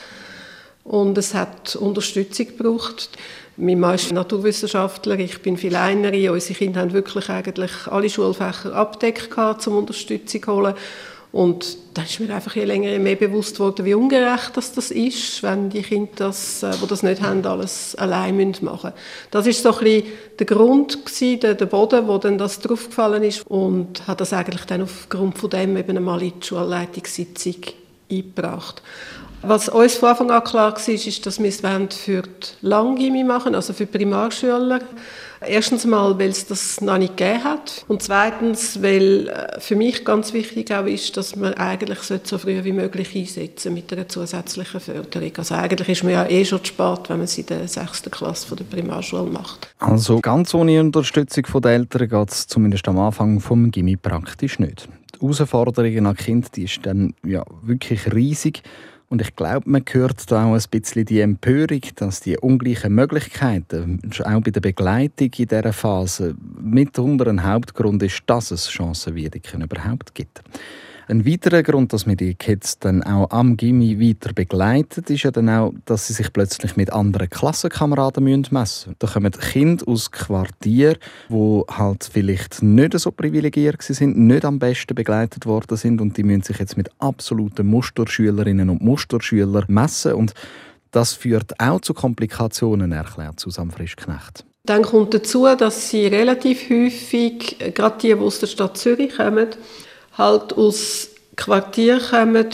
Und 0.84 1.18
es 1.18 1.34
hat 1.34 1.78
Unterstützung 1.78 2.48
gebraucht. 2.48 3.10
Mein 3.56 3.80
Mann 3.80 3.96
ist 3.96 4.12
Naturwissenschaftler, 4.12 5.18
ich 5.20 5.42
bin 5.42 5.56
viel 5.56 5.78
Einerin. 5.78 6.32
Unsere 6.32 6.56
Kinder 6.56 6.82
haben 6.82 6.92
wirklich 6.92 7.30
eigentlich 7.30 7.72
alle 7.88 8.10
Schulfächer 8.10 8.74
abdeckt, 8.74 9.30
um 9.68 9.78
Unterstützung 9.78 10.44
zu 10.44 10.52
holen. 10.52 10.74
Und 11.31 11.77
da 11.93 12.01
ist 12.01 12.19
mir 12.19 12.33
einfach 12.33 12.55
je 12.55 12.63
länger 12.63 12.89
je 12.89 12.98
mehr 12.98 13.15
bewusst 13.15 13.59
worden, 13.59 13.86
wie 13.86 13.93
ungerecht 13.93 14.57
das, 14.57 14.74
das 14.74 14.89
ist, 14.89 15.43
wenn 15.43 15.69
die 15.69 15.83
Kinder, 15.83 16.09
das, 16.15 16.63
äh, 16.63 16.71
die 16.81 16.88
das 16.88 17.03
nicht 17.03 17.21
haben, 17.21 17.45
alles 17.45 17.95
allein 17.95 18.36
machen 18.38 18.59
müssen. 18.62 18.93
Das 19.29 19.45
ist 19.45 19.62
so 19.62 19.71
ein 19.74 19.83
bisschen 19.83 20.03
der 20.39 20.45
Grund 20.48 21.05
gewesen, 21.05 21.39
der, 21.41 21.53
der 21.53 21.67
Boden, 21.67 22.07
wo 22.07 22.17
dann 22.17 22.39
das 22.39 22.59
draufgefallen 22.59 23.21
ist 23.21 23.45
und 23.45 24.07
hat 24.07 24.21
das 24.21 24.33
eigentlich 24.33 24.65
dann 24.65 24.81
aufgrund 24.81 25.38
von 25.38 25.51
dem 25.51 25.77
eben 25.77 25.98
einmal 25.98 26.24
in 26.24 26.39
die 26.39 26.48
Schulleitungssitzung 26.48 27.57
eingebracht. 28.09 28.81
Was 29.43 29.69
uns 29.69 29.95
von 29.95 30.09
Anfang 30.09 30.31
an 30.31 30.43
klar 30.43 30.74
war, 30.74 30.89
ist, 30.89 31.25
dass 31.25 31.39
wir 31.39 31.48
es 31.48 31.62
für 31.95 32.24
die 32.24 32.48
Langgimmi 32.62 33.24
machen, 33.24 33.53
also 33.53 33.71
für 33.71 33.86
Primarschüler. 33.86 34.81
Erstens 35.46 35.86
mal, 35.86 36.19
weil 36.19 36.29
es 36.29 36.46
das 36.46 36.81
noch 36.81 36.98
nicht 36.98 37.15
gegeben 37.15 37.43
hat. 37.43 37.86
Und 37.88 38.03
zweitens, 38.03 38.81
weil 38.81 39.27
äh, 39.27 39.60
für 39.60 39.75
mich 39.75 40.03
ganz 40.03 40.34
wichtig 40.34 40.72
auch 40.74 40.86
ist, 40.86 41.15
dass 41.15 41.36
man 41.36 41.53
eigentlich 41.53 42.00
so 42.00 42.38
früh 42.38 42.63
wie 42.63 42.74
möglich 42.74 43.15
einsetzen 43.15 43.74
mit 43.74 43.91
einer 43.93 44.08
zusätzlichen 44.08 44.79
Förderung. 44.79 45.31
Also 45.38 45.55
eigentlich 45.55 45.89
ist 45.89 46.03
man 46.03 46.13
ja 46.13 46.25
eh 46.27 46.43
schon 46.43 46.63
spät, 46.63 47.01
wenn 47.08 47.17
man 47.17 47.25
es 47.25 47.38
in 47.38 47.46
der 47.46 47.67
sechsten 47.67 48.12
Klasse 48.12 48.55
der 48.55 48.65
Primarschule 48.65 49.29
macht. 49.29 49.74
Also 49.79 50.19
ganz 50.19 50.53
ohne 50.53 50.79
Unterstützung 50.79 51.46
der 51.62 51.72
Eltern 51.72 52.10
geht 52.10 52.31
es 52.31 52.48
zumindest 52.48 52.88
am 52.88 53.00
Anfang 53.00 53.39
vom 53.39 53.72
Gimmi 53.72 53.96
praktisch 53.96 54.60
nicht. 54.60 54.89
Die 55.15 55.22
Herausforderungen 55.22 56.05
an 56.05 56.15
Kind 56.15 56.55
die 56.55 56.63
ist 56.63 56.79
dann 56.84 57.13
ja 57.25 57.43
wirklich 57.62 58.13
riesig. 58.13 58.63
Und 59.10 59.22
ich 59.22 59.36
glaube, 59.36 59.68
man 59.68 59.84
hört 59.89 60.32
da 60.32 60.46
auch 60.46 60.54
ein 60.54 60.63
bisschen 60.70 61.04
die 61.04 61.22
Empörung, 61.22 61.82
dass 61.96 62.20
die 62.20 62.38
ungleichen 62.38 62.94
Möglichkeiten, 62.94 64.00
auch 64.24 64.42
bei 64.42 64.51
der 64.51 64.62
Begleitung 64.62 65.32
in 65.36 65.48
dieser 65.48 65.74
Phase, 65.74 66.36
mitunter 66.62 67.28
ein 67.28 67.44
Hauptgrund 67.44 68.04
ist, 68.04 68.22
dass 68.28 68.51
es 68.51 68.72
Chancenwidrigkeiten 68.72 69.63
überhaupt 69.63 70.13
gibt. 70.13 70.44
Ein 71.10 71.25
weiterer 71.25 71.63
Grund, 71.63 71.92
dass 71.92 72.06
man 72.06 72.18
die 72.18 72.36
Kids 72.36 72.78
dann 72.78 73.01
auch 73.01 73.32
am 73.32 73.58
Gimmi 73.58 74.00
weiter 74.00 74.32
begleitet, 74.32 75.10
ist 75.10 75.24
ja 75.24 75.32
dann 75.32 75.50
auch, 75.50 75.74
dass 75.86 76.06
sie 76.06 76.13
sich 76.13 76.32
plötzlich 76.32 76.78
mit 76.78 76.94
anderen 76.94 77.32
Klassenkameraden 77.32 78.24
messen 78.24 78.48
müssen. 78.51 78.96
Da 79.00 79.08
kommen 79.08 79.32
Kinder 79.32 79.88
aus 79.88 80.12
Quartieren, 80.12 80.98
wo 81.28 81.66
halt 81.68 82.08
vielleicht 82.13 82.62
nicht 82.62 82.94
so 83.00 83.12
privilegiert 83.12 83.82
sind, 83.82 84.20
nicht 84.20 84.46
am 84.46 84.60
besten 84.60 84.94
begleitet 84.94 85.48
worden 85.48 85.78
sind 85.78 86.00
und 86.00 86.16
die 86.16 86.22
müssen 86.22 86.44
sich 86.44 86.60
jetzt 86.60 86.78
mit 86.78 86.92
absoluten 87.00 87.66
Musterschülerinnen 87.66 88.70
und 88.70 88.84
Musterschülern 88.84 89.66
messen 89.68 90.13
und 90.13 90.34
das 90.92 91.13
führt 91.13 91.60
auch 91.60 91.82
zu 91.82 91.96
Komplikationen, 91.96 92.92
erklärt 92.92 93.39
Susanne 93.39 93.72
Frischknecht. 93.72 94.46
Dann 94.63 94.84
kommt 94.84 95.16
dazu, 95.16 95.48
dass 95.58 95.89
sie 95.89 96.06
relativ 96.06 96.70
häufig, 96.70 97.58
gerade 97.74 97.98
die, 98.00 98.10
die 98.10 98.13
aus 98.13 98.39
der 98.39 98.46
Stadt 98.46 98.78
Zürich 98.78 99.16
kommen, 99.16 99.48
halt 100.20 100.54
aus 100.54 101.10
Quartieren 101.36 102.02
kommen, 102.02 102.48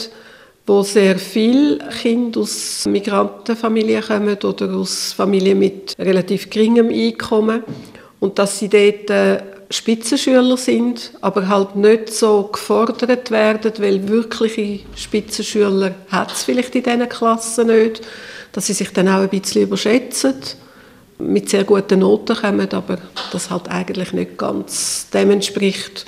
wo 0.66 0.82
sehr 0.82 1.18
viele 1.18 1.78
Kinder 2.00 2.40
aus 2.40 2.86
Migrantenfamilien 2.86 4.02
kommen 4.02 4.36
oder 4.42 4.72
aus 4.74 5.12
Familien 5.12 5.58
mit 5.58 5.94
relativ 5.98 6.48
geringem 6.48 6.88
Einkommen. 6.88 7.62
Und 8.18 8.38
dass 8.38 8.58
sie 8.58 8.68
dort 8.68 9.10
äh, 9.10 9.42
Spitzenschüler 9.70 10.56
sind, 10.56 11.12
aber 11.20 11.48
halt 11.48 11.76
nicht 11.76 12.12
so 12.12 12.44
gefordert 12.44 13.30
werden, 13.30 13.72
weil 13.78 14.08
wirkliche 14.08 14.84
Spitzenschüler 14.94 15.94
hat 16.08 16.32
es 16.32 16.44
vielleicht 16.44 16.74
in 16.74 16.84
diesen 16.84 17.08
Klassen 17.08 17.66
nicht, 17.66 18.00
dass 18.52 18.66
sie 18.66 18.72
sich 18.72 18.92
dann 18.92 19.08
auch 19.08 19.20
ein 19.20 19.28
bisschen 19.28 19.62
überschätzen, 19.62 20.34
mit 21.18 21.48
sehr 21.48 21.64
guten 21.64 22.00
Noten 22.00 22.36
kommen, 22.36 22.72
aber 22.72 22.98
das 23.32 23.50
halt 23.50 23.68
eigentlich 23.68 24.12
nicht 24.12 24.38
ganz 24.38 25.08
dem 25.12 25.30
entspricht, 25.30 26.06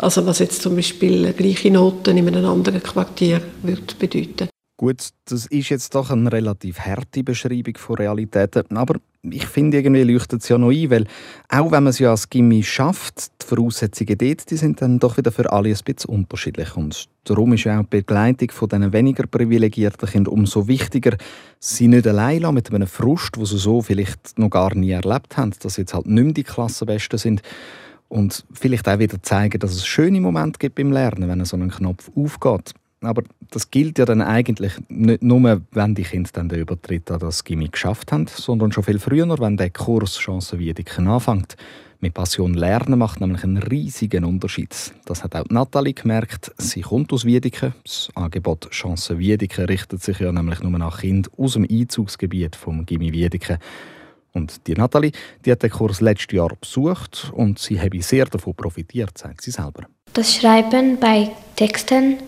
also 0.00 0.26
was 0.26 0.38
jetzt 0.38 0.62
zum 0.62 0.76
Beispiel 0.76 1.32
gleiche 1.32 1.70
Noten 1.70 2.16
in 2.16 2.28
einem 2.28 2.46
anderen 2.46 2.82
Quartier 2.82 3.40
würde 3.62 3.94
bedeuten. 3.98 4.48
Gut, 4.78 5.10
das 5.26 5.44
ist 5.44 5.68
jetzt 5.68 5.94
doch 5.94 6.10
eine 6.10 6.32
relativ 6.32 6.80
harte 6.80 7.22
Beschreibung 7.22 7.76
von 7.76 7.96
Realitäten, 7.96 8.78
aber 8.78 8.96
ich 9.22 9.44
finde, 9.44 9.76
irgendwie 9.76 10.04
leuchtet 10.04 10.40
es 10.42 10.48
ja 10.48 10.56
noch 10.56 10.70
ein, 10.70 10.90
weil 10.90 11.06
auch 11.50 11.70
wenn 11.70 11.82
man 11.82 11.88
es 11.88 11.98
ja 11.98 12.12
als 12.12 12.30
Gimmi 12.30 12.62
schafft, 12.62 13.30
die 13.42 13.46
Voraussetzungen 13.46 14.16
dort, 14.16 14.50
die 14.50 14.56
sind 14.56 14.80
dann 14.80 14.98
doch 14.98 15.18
wieder 15.18 15.32
für 15.32 15.52
alle 15.52 15.68
ein 15.68 15.78
bisschen 15.84 16.08
unterschiedlich. 16.08 16.74
Und 16.76 17.10
darum 17.24 17.52
ist 17.52 17.64
ja 17.64 17.78
auch 17.78 17.82
die 17.82 17.98
Begleitung 17.98 18.50
von 18.52 18.70
diesen 18.70 18.90
weniger 18.94 19.26
privilegierten 19.26 20.08
Kindern 20.08 20.32
umso 20.32 20.66
wichtiger, 20.66 21.18
sie 21.58 21.88
nicht 21.88 22.06
allein 22.06 22.54
mit 22.54 22.72
einem 22.72 22.88
Frust, 22.88 23.36
den 23.36 23.44
sie 23.44 23.58
so 23.58 23.82
vielleicht 23.82 24.38
noch 24.38 24.48
gar 24.48 24.74
nie 24.74 24.92
erlebt 24.92 25.36
haben, 25.36 25.52
dass 25.60 25.74
sie 25.74 25.82
jetzt 25.82 25.92
halt 25.92 26.06
nicht 26.06 26.24
mehr 26.24 26.32
die 26.32 26.44
Klassenbesten 26.44 27.18
sind, 27.18 27.42
und 28.10 28.44
vielleicht 28.52 28.88
auch 28.88 28.98
wieder 28.98 29.22
zeigen, 29.22 29.58
dass 29.58 29.72
es 29.72 29.86
schöne 29.86 30.20
Momente 30.20 30.58
gibt 30.58 30.74
beim 30.74 30.92
Lernen, 30.92 31.28
wenn 31.28 31.44
so 31.44 31.56
ein 31.56 31.70
Knopf 31.70 32.10
aufgeht. 32.14 32.74
Aber 33.02 33.22
das 33.50 33.70
gilt 33.70 33.98
ja 33.98 34.04
dann 34.04 34.20
eigentlich 34.20 34.72
nicht 34.88 35.22
nur, 35.22 35.62
wenn 35.72 35.94
die 35.94 36.02
Kinder 36.02 36.28
dann 36.34 36.50
den 36.50 36.60
Übertritt 36.60 37.10
an 37.10 37.20
das 37.20 37.44
Gimmick 37.44 37.72
geschafft 37.72 38.12
haben, 38.12 38.26
sondern 38.26 38.72
schon 38.72 38.84
viel 38.84 38.98
früher, 38.98 39.38
wenn 39.38 39.56
der 39.56 39.70
Kurs 39.70 40.18
Chancenwiedeken 40.18 41.08
anfängt. 41.08 41.56
Mit 42.00 42.14
Passion 42.14 42.54
lernen 42.54 42.98
macht 42.98 43.20
nämlich 43.20 43.44
einen 43.44 43.58
riesigen 43.58 44.24
Unterschied. 44.24 44.94
Das 45.04 45.22
hat 45.22 45.36
auch 45.36 45.44
Nathalie 45.50 45.92
gemerkt. 45.92 46.50
Sie 46.56 46.80
kommt 46.80 47.12
aus 47.12 47.26
Wiedeken. 47.26 47.74
Das 47.84 48.10
Angebot 48.14 48.70
Chance 48.70 49.18
Wiedeken 49.18 49.66
richtet 49.66 50.02
sich 50.02 50.18
ja 50.18 50.32
nämlich 50.32 50.62
nur 50.62 50.78
nach 50.78 51.00
Kindern 51.00 51.32
aus 51.36 51.54
dem 51.54 51.66
Einzugsgebiet 51.70 52.56
vom 52.56 52.86
Gimmi 52.86 53.12
Wiedeken. 53.12 53.58
Und 54.32 54.66
die 54.66 54.74
Nathalie, 54.74 55.12
die 55.44 55.52
hat 55.52 55.62
den 55.62 55.70
Kurs 55.70 56.00
letztes 56.00 56.36
Jahr 56.36 56.54
besucht 56.60 57.32
und 57.34 57.58
sie 57.58 57.80
habe 57.80 58.00
sehr 58.02 58.26
davon 58.26 58.54
profitiert, 58.54 59.18
sagt 59.18 59.42
sie 59.42 59.50
selber. 59.50 59.86
Das 60.12 60.34
Schreiben 60.34 60.98
bei 60.98 61.30
Texten. 61.56 62.18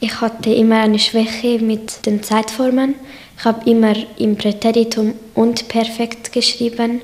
Ich 0.00 0.20
hatte 0.20 0.52
immer 0.52 0.80
eine 0.80 0.98
Schwäche 0.98 1.58
mit 1.58 2.06
den 2.06 2.22
Zeitformen. 2.22 2.94
Ich 3.36 3.44
habe 3.44 3.68
immer 3.68 3.94
im 4.18 4.36
Präteritum 4.36 5.14
und 5.34 5.68
Perfekt 5.68 6.32
geschrieben. 6.32 7.02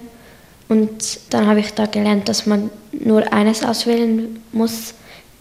Und 0.68 1.20
dann 1.30 1.46
habe 1.46 1.60
ich 1.60 1.72
da 1.74 1.86
gelernt, 1.86 2.28
dass 2.28 2.46
man 2.46 2.70
nur 2.92 3.32
eines 3.32 3.62
auswählen 3.62 4.40
muss, 4.52 4.94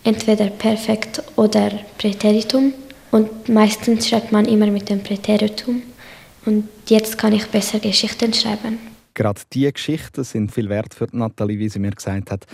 entweder 0.04 0.48
Perfekt 0.48 1.24
oder 1.36 1.72
Präteritum. 1.98 2.74
Und 3.12 3.50
meistens 3.50 4.08
schreibt 4.08 4.32
man 4.32 4.46
immer 4.46 4.68
mit 4.68 4.90
dem 4.90 5.02
Präteritum. 5.02 5.82
Und 6.46 6.68
jetzt 6.88 7.18
kann 7.18 7.34
ich 7.34 7.48
besser 7.48 7.80
Geschichten 7.80 8.34
schreiben. 8.34 8.95
Gerade 9.16 9.42
diese 9.52 9.72
Geschichten 9.72 10.24
sind 10.24 10.52
viel 10.52 10.70
wert 10.70 10.94
für 10.94 11.08
Nathalie, 11.14 11.58
wie 11.58 11.70
sie 11.70 11.80
mir 11.80 11.92
gesagt 11.92 12.30
hat. 12.30 12.46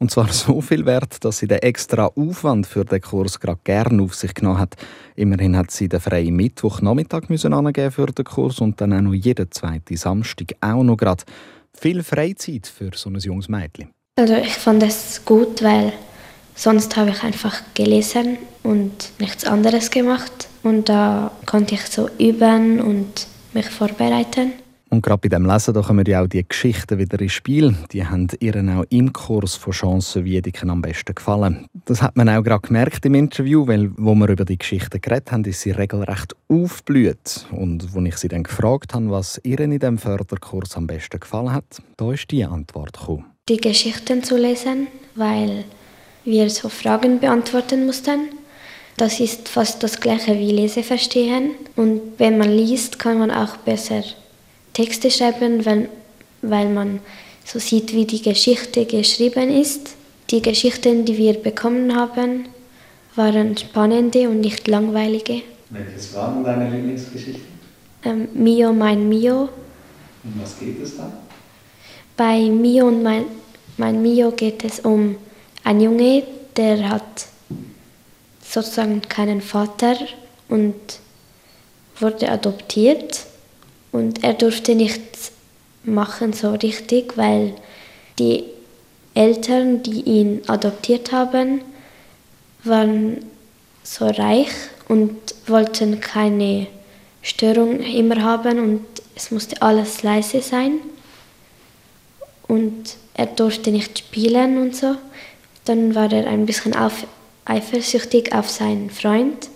Und 0.00 0.10
zwar 0.10 0.32
so 0.32 0.60
viel 0.60 0.84
wert, 0.86 1.24
dass 1.24 1.38
sie 1.38 1.46
den 1.46 1.58
extra 1.58 2.06
Aufwand 2.06 2.66
für 2.66 2.84
den 2.84 3.00
Kurs 3.00 3.38
gerade 3.38 3.60
gerne 3.62 4.02
auf 4.02 4.14
sich 4.14 4.34
genommen 4.34 4.58
hat. 4.58 4.74
Immerhin 5.14 5.56
hat 5.56 5.70
sie 5.70 5.88
den 5.88 6.00
freien 6.00 6.34
Mittwochnachmittag 6.34 7.28
müssen 7.28 7.52
angeben 7.52 7.92
für 7.92 8.06
den 8.06 8.24
Kurs 8.24 8.60
und 8.60 8.80
dann 8.80 8.94
auch 8.94 9.00
noch 9.02 9.14
jeden 9.14 9.52
zweiten 9.52 9.96
Samstag 9.96 10.54
auch 10.60 10.82
noch 10.82 10.96
gerade 10.96 11.22
viel 11.72 12.02
Freizeit 12.02 12.66
für 12.66 12.90
so 12.94 13.10
ein 13.10 13.16
junges 13.16 13.48
Mädchen. 13.48 13.90
Also 14.18 14.34
ich 14.34 14.54
fand 14.54 14.82
es 14.82 15.22
gut, 15.24 15.62
weil 15.62 15.92
sonst 16.54 16.96
habe 16.96 17.10
ich 17.10 17.22
einfach 17.22 17.60
gelesen 17.74 18.38
und 18.62 19.12
nichts 19.18 19.44
anderes 19.44 19.90
gemacht 19.90 20.48
und 20.62 20.88
da 20.88 21.30
konnte 21.44 21.74
ich 21.74 21.82
so 21.82 22.08
üben 22.18 22.80
und 22.80 23.26
mich 23.52 23.66
vorbereiten. 23.66 24.52
Und 24.88 25.02
gerade 25.02 25.18
bei 25.18 25.28
dem 25.28 25.44
Lesen 25.44 25.74
da 25.74 25.82
kommen 25.82 26.06
ja 26.06 26.22
auch 26.22 26.28
die 26.28 26.46
Geschichten 26.46 26.98
wieder 26.98 27.20
ins 27.20 27.32
Spiel. 27.32 27.74
Die 27.92 28.06
haben 28.06 28.28
ihren 28.38 28.70
auch 28.70 28.84
im 28.88 29.12
Kurs 29.12 29.56
von 29.56 29.72
Chancen 29.72 30.24
wie 30.24 30.34
Chancenwiedeken 30.34 30.70
am 30.70 30.80
besten 30.80 31.14
gefallen. 31.14 31.66
Das 31.86 32.02
hat 32.02 32.16
man 32.16 32.28
auch 32.28 32.42
gerade 32.42 32.66
gemerkt 32.66 33.04
im 33.04 33.14
Interview, 33.14 33.66
weil 33.66 33.90
wo 33.96 34.14
wir 34.14 34.28
über 34.28 34.44
die 34.44 34.58
Geschichten 34.58 35.00
geredet 35.00 35.32
haben, 35.32 35.44
ist 35.44 35.60
sie 35.60 35.72
regelrecht 35.72 36.36
aufgeblüht. 36.48 37.46
Und 37.50 37.88
als 37.94 38.06
ich 38.06 38.16
sie 38.16 38.28
dann 38.28 38.44
gefragt 38.44 38.94
habe, 38.94 39.10
was 39.10 39.40
ihr 39.42 39.58
in 39.58 39.72
diesem 39.72 39.98
Förderkurs 39.98 40.76
am 40.76 40.86
besten 40.86 41.18
gefallen 41.18 41.52
hat, 41.52 41.82
da 41.96 42.12
ist 42.12 42.30
die 42.30 42.44
Antwort 42.44 42.98
gekommen. 42.98 43.24
Die 43.48 43.56
Geschichten 43.56 44.22
zu 44.22 44.36
lesen, 44.36 44.86
weil 45.16 45.64
wir 46.24 46.48
so 46.50 46.68
Fragen 46.68 47.18
beantworten 47.18 47.86
mussten. 47.86 48.28
Das 48.96 49.20
ist 49.20 49.48
fast 49.48 49.82
das 49.82 50.00
gleiche 50.00 50.38
wie 50.38 50.52
Leseverstehen. 50.52 51.50
Und 51.74 52.00
wenn 52.18 52.38
man 52.38 52.50
liest, 52.50 52.98
kann 52.98 53.18
man 53.18 53.30
auch 53.30 53.56
besser 53.58 54.02
Texte 54.76 55.10
schreiben, 55.10 55.64
weil, 55.64 55.88
weil 56.42 56.68
man 56.68 57.00
so 57.46 57.58
sieht, 57.58 57.94
wie 57.94 58.04
die 58.04 58.20
Geschichte 58.20 58.84
geschrieben 58.84 59.48
ist. 59.48 59.94
Die 60.30 60.42
Geschichten, 60.42 61.06
die 61.06 61.16
wir 61.16 61.32
bekommen 61.32 61.96
haben, 61.96 62.48
waren 63.14 63.56
spannende 63.56 64.28
und 64.28 64.40
nicht 64.42 64.68
langweilige. 64.68 65.40
Welches 65.70 66.14
waren 66.14 66.44
deine 66.44 66.68
Lieblingsgeschichten? 66.68 67.46
Ähm, 68.04 68.28
Mio, 68.34 68.70
mein 68.74 69.08
Mio. 69.08 69.48
Und 70.24 70.42
was 70.42 70.58
geht 70.60 70.82
es 70.82 70.98
da? 70.98 71.10
Bei 72.14 72.40
Mio 72.42 72.88
und 72.88 73.02
mein, 73.02 73.24
mein 73.78 74.02
Mio 74.02 74.30
geht 74.32 74.62
es 74.62 74.80
um 74.80 75.16
einen 75.64 75.80
Junge, 75.80 76.22
der 76.54 76.90
hat 76.90 77.28
sozusagen 78.46 79.00
keinen 79.00 79.40
Vater 79.40 79.96
und 80.50 80.74
wurde 81.98 82.30
adoptiert. 82.30 83.25
Und 83.96 84.22
er 84.22 84.34
durfte 84.34 84.74
nichts 84.74 85.32
machen 85.82 86.34
so 86.34 86.50
richtig, 86.50 87.16
weil 87.16 87.54
die 88.18 88.44
Eltern, 89.14 89.82
die 89.82 90.02
ihn 90.02 90.42
adoptiert 90.48 91.12
haben, 91.12 91.62
waren 92.62 93.24
so 93.82 94.06
reich 94.06 94.50
und 94.88 95.16
wollten 95.46 96.00
keine 96.00 96.66
Störung 97.22 97.80
immer 97.80 98.22
haben 98.22 98.58
und 98.58 98.84
es 99.14 99.30
musste 99.30 99.62
alles 99.62 100.02
leise 100.02 100.42
sein. 100.42 100.72
Und 102.48 102.96
er 103.14 103.26
durfte 103.26 103.70
nicht 103.70 103.98
spielen 103.98 104.58
und 104.58 104.76
so. 104.76 104.96
Dann 105.64 105.94
war 105.94 106.12
er 106.12 106.26
ein 106.26 106.44
bisschen 106.44 106.76
auf, 106.76 107.06
eifersüchtig 107.46 108.34
auf 108.34 108.50
seinen 108.50 108.90
Freund, 108.90 109.48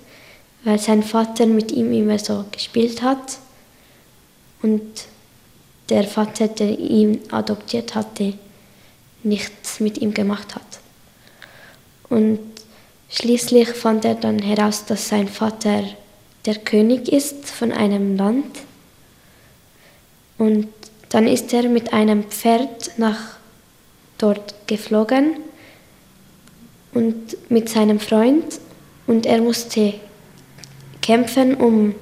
weil 0.65 0.79
sein 0.79 1.03
Vater 1.03 1.45
mit 1.45 1.73
ihm 1.73 1.93
immer 1.93 2.19
so 2.19 2.47
gespielt 2.51 3.03
hat 3.03 3.39
und 4.63 4.83
der 5.89 6.05
Vater, 6.05 6.49
der 6.49 6.79
ihn 6.79 7.21
adoptiert 7.31 7.95
hatte, 7.95 8.35
nichts 9.23 9.81
mit 9.81 9.99
ihm 9.99 10.15
gemacht 10.15 10.55
hat. 10.55 10.81
Und 12.09 12.39
schließlich 13.09 13.69
fand 13.71 14.05
er 14.05 14.15
dann 14.15 14.39
heraus, 14.39 14.85
dass 14.85 15.09
sein 15.09 15.29
Vater 15.29 15.85
der 16.47 16.57
König 16.57 17.13
ist 17.13 17.51
von 17.51 17.73
einem 17.73 18.17
Land. 18.17 18.59
Und 20.39 20.69
dann 21.11 21.27
ist 21.27 21.53
er 21.53 21.69
mit 21.69 21.93
einem 21.93 22.25
Pferd 22.25 22.99
nach 22.99 23.37
dort 24.17 24.55
geflogen 24.67 25.37
und 26.93 27.37
mit 27.51 27.69
seinem 27.69 28.01
Freund 28.01 28.61
und 29.07 29.27
er 29.27 29.41
musste 29.41 29.95
kämpfen, 31.03 31.55
um 31.55 31.95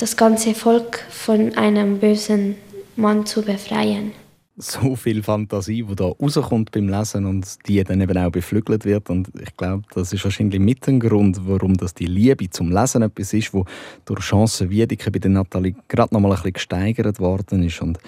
das 0.00 0.16
ganze 0.16 0.54
Volk 0.54 1.04
von 1.10 1.54
einem 1.56 1.98
bösen 1.98 2.54
Mann 2.96 3.26
zu 3.26 3.42
befreien. 3.42 4.12
So 4.56 4.96
viel 4.96 5.22
Fantasie, 5.22 5.82
die 5.82 5.94
da 5.94 6.06
rauskommt 6.06 6.70
beim 6.70 6.88
Lesen 6.88 7.26
und 7.26 7.46
die 7.66 7.84
dann 7.84 8.00
eben 8.00 8.16
auch 8.16 8.30
beflügelt 8.30 8.84
wird. 8.86 9.10
Und 9.10 9.30
ich 9.40 9.54
glaube, 9.56 9.84
das 9.94 10.12
ist 10.12 10.24
wahrscheinlich 10.24 10.60
mit 10.60 10.86
ein 10.88 11.00
Grund, 11.00 11.40
warum 11.46 11.76
das 11.76 11.94
die 11.94 12.06
Liebe 12.06 12.48
zum 12.48 12.70
Lesen 12.70 13.02
etwas 13.02 13.32
ist, 13.34 13.52
wo 13.52 13.66
durch 14.06 14.20
Chancen 14.20 14.70
Wiedeke 14.70 15.10
bei 15.10 15.18
der 15.18 15.30
Nathalie 15.30 15.74
gerade 15.88 16.14
noch 16.14 16.20
mal 16.20 16.30
ein 16.30 16.36
bisschen 16.36 16.54
gesteigert 16.54 17.20
worden 17.20 17.62
ist. 17.62 17.80
Und 17.82 17.98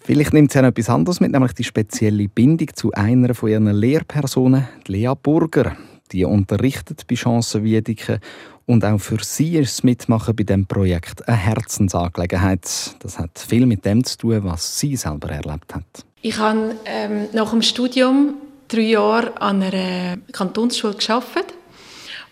Vielleicht 0.00 0.32
nimmt 0.32 0.52
sie 0.52 0.60
auch 0.60 0.64
etwas 0.64 0.90
anderes 0.90 1.20
mit, 1.20 1.32
nämlich 1.32 1.52
die 1.52 1.64
spezielle 1.64 2.28
Bindung 2.28 2.68
zu 2.74 2.92
einer 2.92 3.34
von 3.34 3.48
ihren 3.48 3.70
Lehrpersonen, 3.72 4.68
Lea 4.86 5.12
Burger. 5.20 5.76
Die 6.12 6.24
unterrichtet 6.24 7.06
bei 7.08 7.16
Chancenwiedeke 7.16 8.20
und 8.68 8.84
auch 8.84 8.98
für 8.98 9.16
sie 9.22 9.56
ist 9.56 9.78
das 9.78 9.82
Mitmachen 9.82 10.36
bei 10.36 10.44
dem 10.44 10.66
Projekt 10.66 11.26
eine 11.26 11.38
Herzensangelegenheit. 11.38 12.68
Das 12.98 13.18
hat 13.18 13.38
viel 13.38 13.64
mit 13.64 13.86
dem 13.86 14.04
zu 14.04 14.18
tun, 14.18 14.44
was 14.44 14.78
sie 14.78 14.94
selber 14.94 15.30
erlebt 15.30 15.74
hat. 15.74 16.04
Ich 16.20 16.36
habe 16.36 16.76
ähm, 16.84 17.28
nach 17.32 17.50
dem 17.50 17.62
Studium 17.62 18.34
drei 18.68 18.82
Jahre 18.82 19.40
an 19.40 19.62
einer 19.62 20.18
Kantonsschule 20.32 20.94
geschafft 20.94 21.54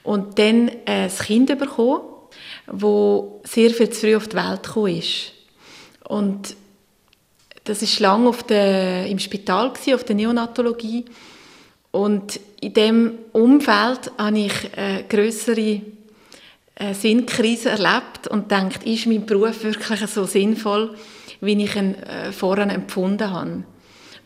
und 0.02 0.38
dann 0.38 0.70
ein 0.84 1.08
Kind 1.08 1.58
bekommen, 1.58 2.02
das 2.66 3.22
sehr 3.44 3.70
viel 3.70 3.88
zu 3.88 4.00
früh 4.00 4.16
auf 4.16 4.28
die 4.28 4.36
Welt 4.36 4.62
gekommen 4.62 4.98
ist. 4.98 5.32
Und 6.04 6.54
das 7.64 7.80
ist 7.80 7.98
lange 7.98 8.28
auf 8.28 8.42
der, 8.42 9.06
im 9.06 9.18
Spital 9.18 9.72
gewesen, 9.72 9.94
auf 9.94 10.04
der 10.04 10.14
Neonatologie 10.14 11.06
und 11.92 12.38
in 12.60 12.74
dem 12.74 13.12
Umfeld 13.32 14.12
habe 14.18 14.38
ich 14.38 14.52
eine 14.76 15.04
größere 15.04 15.80
eine 16.76 16.94
Sinnkrise 16.94 17.70
erlebt 17.70 18.28
und 18.28 18.50
denkt, 18.50 18.84
ist 18.84 19.06
mein 19.06 19.26
Beruf 19.26 19.64
wirklich 19.64 20.00
so 20.10 20.24
sinnvoll, 20.24 20.94
wie 21.40 21.62
ich 21.62 21.74
ihn 21.74 21.94
äh, 21.94 22.32
vorher 22.32 22.70
empfunden 22.70 23.30
habe. 23.30 23.50
Und 23.50 23.64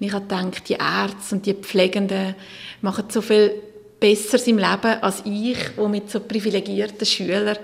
ich 0.01 0.13
habe 0.13 0.27
gedacht, 0.27 0.69
die 0.69 0.75
Ärzte 0.75 1.37
und 1.37 1.47
die 1.47 1.55
Pflegenden 1.55 2.35
machen 2.81 3.05
so 3.09 3.21
viel 3.21 3.53
Besseres 4.01 4.47
im 4.47 4.59
Leben 4.59 5.03
als 5.03 5.23
ich, 5.25 5.59
wo 5.77 5.87
mit 5.87 6.11
so 6.11 6.21
privilegierten 6.21 7.07
Schülern 7.07 7.59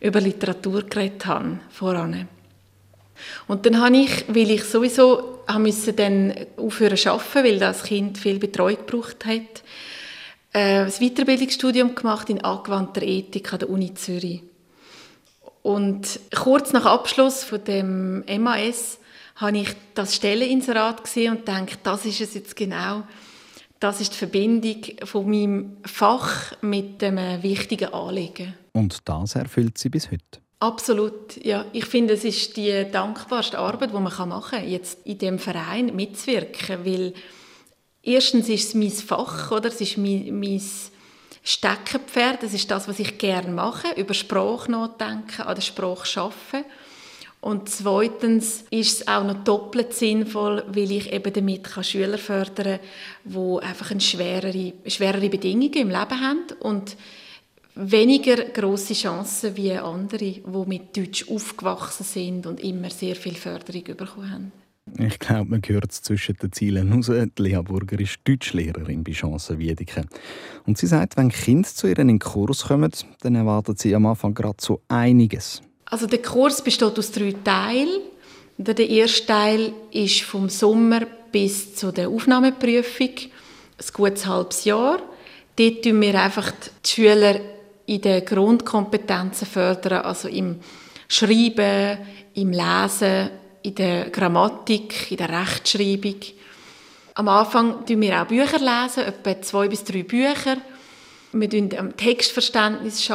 über 0.00 0.20
Literatur 0.20 0.82
geredet 0.82 1.26
habe 1.26 1.58
voran. 1.70 2.28
Und 3.48 3.66
dann 3.66 3.80
habe 3.80 3.96
ich, 3.96 4.24
weil 4.28 4.50
ich 4.50 4.64
sowieso 4.64 5.40
musste 5.58 5.92
dann 5.92 6.32
aufhören 6.56 6.96
zu 6.96 7.10
arbeiten, 7.10 7.44
weil 7.44 7.58
das 7.58 7.82
Kind 7.82 8.18
viel 8.18 8.38
Betreuung 8.38 8.76
gebraucht 8.86 9.24
hat, 9.26 9.62
äh, 10.52 10.84
ein 10.84 10.90
Weiterbildungsstudium 10.90 11.94
gemacht 11.94 12.30
in 12.30 12.42
angewandter 12.42 13.02
Ethik 13.02 13.52
an 13.52 13.58
der 13.60 13.70
Uni 13.70 13.94
Zürich. 13.94 14.42
Und 15.62 16.20
kurz 16.34 16.72
nach 16.72 16.86
Abschluss 16.86 17.44
von 17.44 17.62
dem 17.64 18.24
MAS 18.26 18.98
habe 19.36 19.58
ich 19.58 19.68
das 19.94 20.14
Stelleninserat 20.14 21.04
gesehen 21.04 21.36
und 21.36 21.48
denke, 21.48 21.76
das 21.82 22.04
ist 22.04 22.20
es 22.20 22.34
jetzt 22.34 22.56
genau. 22.56 23.02
Das 23.78 24.00
ist 24.00 24.12
die 24.12 24.18
Verbindung 24.18 24.82
von 25.04 25.30
meinem 25.30 25.76
Fach 25.84 26.52
mit 26.60 27.00
dem 27.00 27.16
wichtigen 27.42 27.92
Anliegen. 27.92 28.54
Und 28.72 29.08
das 29.08 29.34
erfüllt 29.34 29.78
sie 29.78 29.88
bis 29.88 30.10
heute? 30.10 30.40
Absolut, 30.60 31.42
ja. 31.42 31.64
Ich 31.72 31.86
finde, 31.86 32.12
es 32.12 32.24
ist 32.24 32.58
die 32.58 32.84
dankbarste 32.92 33.58
Arbeit, 33.58 33.90
die 33.90 33.94
man 33.94 34.02
machen 34.04 34.30
kann, 34.30 34.68
jetzt 34.68 35.06
in 35.06 35.16
dem 35.16 35.38
Verein 35.38 35.96
mitzuwirken, 35.96 36.84
weil 36.84 37.14
erstens 38.02 38.48
ist 38.48 38.68
es 38.68 38.74
mein 38.74 38.90
Fach, 38.90 39.50
oder? 39.50 39.68
Es 39.68 39.80
ist 39.80 39.98
mein, 39.98 40.38
mein 40.38 40.62
Steckenpferd. 41.42 42.42
Das 42.42 42.52
ist 42.52 42.70
das, 42.70 42.88
was 42.88 42.98
ich 42.98 43.18
gerne 43.18 43.50
mache. 43.50 43.88
Über 43.96 44.14
Sprache 44.14 44.70
nachdenken, 44.70 45.42
an 45.42 45.54
der 45.54 45.62
Sprache 45.62 46.20
arbeiten. 46.20 46.64
Und 47.40 47.70
zweitens 47.70 48.64
ist 48.70 49.00
es 49.00 49.08
auch 49.08 49.24
noch 49.24 49.44
doppelt 49.44 49.94
sinnvoll, 49.94 50.62
weil 50.68 50.90
ich 50.90 51.10
eben 51.10 51.32
damit 51.32 51.68
Schüler 51.82 52.18
fördern 52.18 52.78
kann, 52.78 52.80
die 53.24 53.62
einfach 53.62 53.90
eine 53.90 54.00
schwerere, 54.00 54.74
schwerere 54.86 55.30
Bedingungen 55.30 55.72
im 55.72 55.88
Leben 55.88 56.20
haben 56.20 56.44
und 56.60 56.96
weniger 57.74 58.36
große 58.36 58.92
Chancen 58.92 59.56
wie 59.56 59.72
andere, 59.72 60.18
die 60.18 60.42
mit 60.66 60.94
Deutsch 60.94 61.30
aufgewachsen 61.30 62.04
sind 62.04 62.46
und 62.46 62.60
immer 62.60 62.90
sehr 62.90 63.16
viel 63.16 63.36
Förderung 63.36 63.84
bekommen 63.84 64.30
haben. 64.30 64.52
Ich 64.98 65.18
glaube, 65.18 65.50
man 65.50 65.62
hört 65.66 65.92
es 65.92 66.02
zwischen 66.02 66.36
den 66.36 66.52
Zielen 66.52 66.92
raus. 66.92 67.10
Lea 67.38 67.60
Burger 67.62 67.98
ist 68.00 68.18
Deutschlehrerin 68.24 69.04
bei 69.04 69.12
Chancen 69.12 69.58
Wiedeke. 69.58 70.04
Und 70.66 70.78
sie 70.78 70.86
sagt, 70.86 71.16
wenn 71.16 71.30
Kinder 71.30 71.68
zu 71.68 71.86
ihr 71.86 71.98
in 71.98 72.08
den 72.08 72.18
Kurs 72.18 72.64
kommen, 72.64 72.92
dann 73.20 73.34
erwartet 73.34 73.78
sie 73.78 73.94
am 73.94 74.06
Anfang 74.06 74.34
gerade 74.34 74.58
so 74.60 74.80
einiges. 74.88 75.62
Also 75.86 76.06
der 76.06 76.22
Kurs 76.22 76.62
besteht 76.62 76.98
aus 76.98 77.12
drei 77.12 77.34
Teilen. 77.44 78.00
Der 78.58 78.88
erste 78.88 79.26
Teil 79.26 79.72
ist 79.90 80.22
vom 80.22 80.48
Sommer 80.48 81.06
bis 81.32 81.74
zu 81.74 81.92
der 81.92 82.08
Aufnahmeprüfung, 82.08 83.08
ein 83.08 83.86
gutes 83.92 84.26
halbes 84.26 84.64
Jahr. 84.64 85.00
Dort 85.56 85.86
fördern 85.86 86.00
wir 86.00 86.22
einfach 86.22 86.52
die 86.84 86.90
Schüler 86.90 87.40
in 87.86 88.00
den 88.00 88.24
Grundkompetenzen 88.24 89.46
fördern, 89.46 90.02
also 90.02 90.28
im 90.28 90.56
Schreiben, 91.08 91.98
im 92.34 92.50
Lesen, 92.50 93.30
in 93.62 93.74
der 93.74 94.10
Grammatik, 94.10 95.10
in 95.10 95.16
der 95.16 95.28
Rechtschreibung. 95.28 96.16
Am 97.14 97.28
Anfang 97.28 97.84
lesen 97.86 98.00
wir 98.00 98.22
auch 98.22 98.26
Bücher, 98.26 98.58
lesen, 98.58 99.04
etwa 99.04 99.42
zwei 99.42 99.68
bis 99.68 99.84
drei 99.84 100.02
Bücher. 100.02 100.56
Wir 101.32 101.46
arbeiten 101.46 101.78
am 101.78 101.96
Textverständnis 101.96 103.08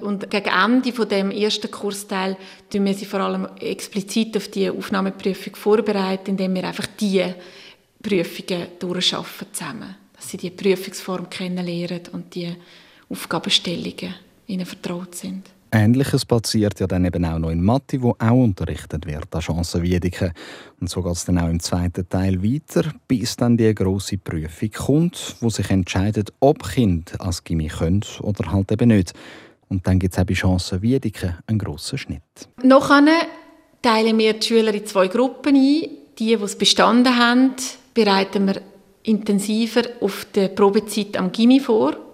und 0.00 0.30
gegen 0.30 0.48
Ende 0.48 0.92
von 0.92 1.08
ersten 1.32 1.70
Kursteil 1.70 2.36
tun 2.70 2.84
wir 2.86 2.94
sie 2.94 3.04
vor 3.04 3.20
allem 3.20 3.46
explizit 3.60 4.36
auf 4.38 4.48
die 4.48 4.70
Aufnahmeprüfung 4.70 5.54
vorbereiten, 5.54 6.30
indem 6.30 6.54
wir 6.54 6.64
einfach 6.64 6.86
die 6.98 7.24
Prüfungen 8.02 8.68
durchschaffen 8.78 9.48
zusammen, 9.52 9.96
dass 10.14 10.30
sie 10.30 10.38
die 10.38 10.50
Prüfungsform 10.50 11.28
kennenlernen 11.28 12.02
und 12.12 12.34
die 12.34 12.54
Aufgabenstellungen 13.10 14.14
ihnen 14.46 14.64
vertraut 14.64 15.14
sind. 15.14 15.50
Ähnliches 15.72 16.24
passiert 16.24 16.80
ja 16.80 16.86
dann 16.86 17.04
eben 17.04 17.24
auch 17.24 17.38
noch 17.38 17.50
in 17.50 17.62
Mathe, 17.62 18.00
wo 18.02 18.16
auch 18.18 18.44
unterrichtet 18.44 19.06
wird 19.06 19.34
an 19.34 19.42
Chancenwiedeke. 19.42 20.32
Und 20.80 20.90
so 20.90 21.02
geht 21.02 21.12
es 21.12 21.24
dann 21.24 21.38
auch 21.38 21.48
im 21.48 21.60
zweiten 21.60 22.08
Teil 22.08 22.42
weiter, 22.42 22.92
bis 23.08 23.36
dann 23.36 23.56
die 23.56 23.74
große 23.74 24.18
Prüfung 24.18 24.70
kommt, 24.70 25.36
wo 25.40 25.50
sich 25.50 25.70
entscheidet, 25.70 26.32
ob 26.40 26.62
Kind 26.62 27.20
als 27.20 27.44
Gimmi 27.44 27.68
können 27.68 28.04
oder 28.20 28.52
halt 28.52 28.72
eben 28.72 28.88
nicht. 28.88 29.12
Und 29.68 29.86
dann 29.86 29.98
gibt 29.98 30.14
es 30.14 30.20
auch 30.20 30.24
bei 30.24 30.34
Chancenwiedeke 30.34 31.38
einen 31.46 31.58
grossen 31.58 31.98
Schnitt. 31.98 32.22
Nachher 32.62 33.26
teilen 33.82 34.18
wir 34.18 34.34
die 34.34 34.46
Schüler 34.46 34.72
in 34.72 34.86
zwei 34.86 35.08
Gruppen 35.08 35.56
ein. 35.56 35.88
Die, 36.18 36.30
die 36.30 36.32
es 36.32 36.56
bestanden 36.56 37.18
haben, 37.18 37.52
bereiten 37.92 38.46
wir 38.46 38.62
intensiver 39.02 39.82
auf 40.00 40.26
die 40.34 40.48
Probezeit 40.48 41.16
am 41.16 41.30
Gimmi 41.30 41.60
vor. 41.60 42.05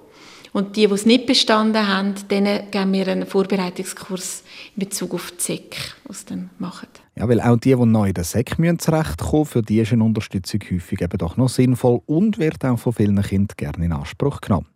Und 0.52 0.76
die, 0.76 0.86
die 0.86 0.92
es 0.92 1.06
nicht 1.06 1.26
bestanden 1.26 1.86
haben, 1.86 2.14
denen 2.28 2.70
geben 2.70 2.92
wir 2.92 3.08
einen 3.08 3.26
Vorbereitungskurs 3.26 4.42
in 4.76 4.80
Bezug 4.80 5.14
auf 5.14 5.32
die 5.32 5.40
SEC, 5.40 5.76
was 6.04 6.20
sie 6.20 6.26
dann 6.26 6.50
machen. 6.58 6.88
Ja, 7.14 7.28
weil 7.28 7.42
auch 7.42 7.56
die, 7.56 7.74
die 7.74 7.86
neu 7.86 8.08
in 8.08 8.14
der 8.14 8.24
SEC 8.24 8.56
zurechtkommen 8.80 9.44
für 9.44 9.60
die 9.60 9.80
ist 9.80 9.92
eine 9.92 10.02
Unterstützung 10.02 10.60
häufig 10.70 11.02
eben 11.02 11.18
doch 11.18 11.36
noch 11.36 11.50
sinnvoll 11.50 12.00
und 12.06 12.38
wird 12.38 12.64
auch 12.64 12.78
von 12.78 12.94
vielen 12.94 13.20
Kindern 13.20 13.54
gerne 13.58 13.84
in 13.84 13.92
Anspruch 13.92 14.40
genommen. 14.40 14.66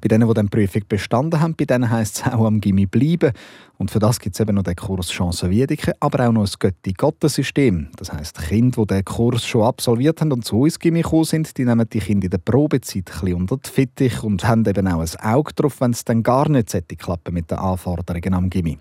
Bei 0.00 0.08
denen, 0.08 0.26
die 0.26 0.34
die 0.34 0.48
Prüfung 0.48 0.82
bestanden 0.88 1.40
haben, 1.40 1.54
bei 1.54 1.66
denen 1.66 1.90
heisst 1.90 2.22
es 2.26 2.32
auch 2.32 2.46
am 2.46 2.62
Gimmi 2.62 2.86
bleiben. 2.86 3.32
Und 3.76 3.90
für 3.90 3.98
das 3.98 4.20
gibt 4.20 4.36
es 4.36 4.40
eben 4.40 4.54
noch 4.54 4.62
den 4.62 4.76
Kurs 4.76 5.10
Chancen 5.10 5.50
Wiedeke, 5.50 5.92
aber 6.00 6.26
auch 6.26 6.32
noch 6.32 6.46
ein 6.46 6.52
Götti-Gottesystem. 6.58 7.88
Das 7.96 8.10
heisst, 8.10 8.40
Kinder, 8.40 8.86
die 8.86 8.94
den 8.94 9.04
Kurs 9.04 9.46
schon 9.46 9.62
absolviert 9.62 10.22
haben 10.22 10.32
und 10.32 10.46
zu 10.46 10.60
uns 10.60 10.78
Gimmi 10.78 11.02
gekommen 11.02 11.24
sind, 11.24 11.58
die 11.58 11.66
nehmen 11.66 11.86
die 11.92 11.98
Kinder 11.98 12.24
in 12.24 12.30
der 12.30 12.38
Probezeit 12.38 13.12
ein 13.22 13.34
unter 13.34 13.58
die 13.58 13.68
Fittich 13.68 14.22
und 14.22 14.48
haben 14.48 14.64
eben 14.64 14.88
auch 14.88 15.00
ein 15.00 15.20
Auge 15.20 15.52
drauf, 15.52 15.82
wenn 15.82 15.90
es 15.90 16.06
dann 16.06 16.22
gar 16.22 16.48
nicht 16.48 16.74
klappen 16.98 17.34
mit 17.34 17.50
den 17.50 17.58
Anforderungen 17.58 18.32
am 18.32 18.48
Gimmi. 18.48 18.78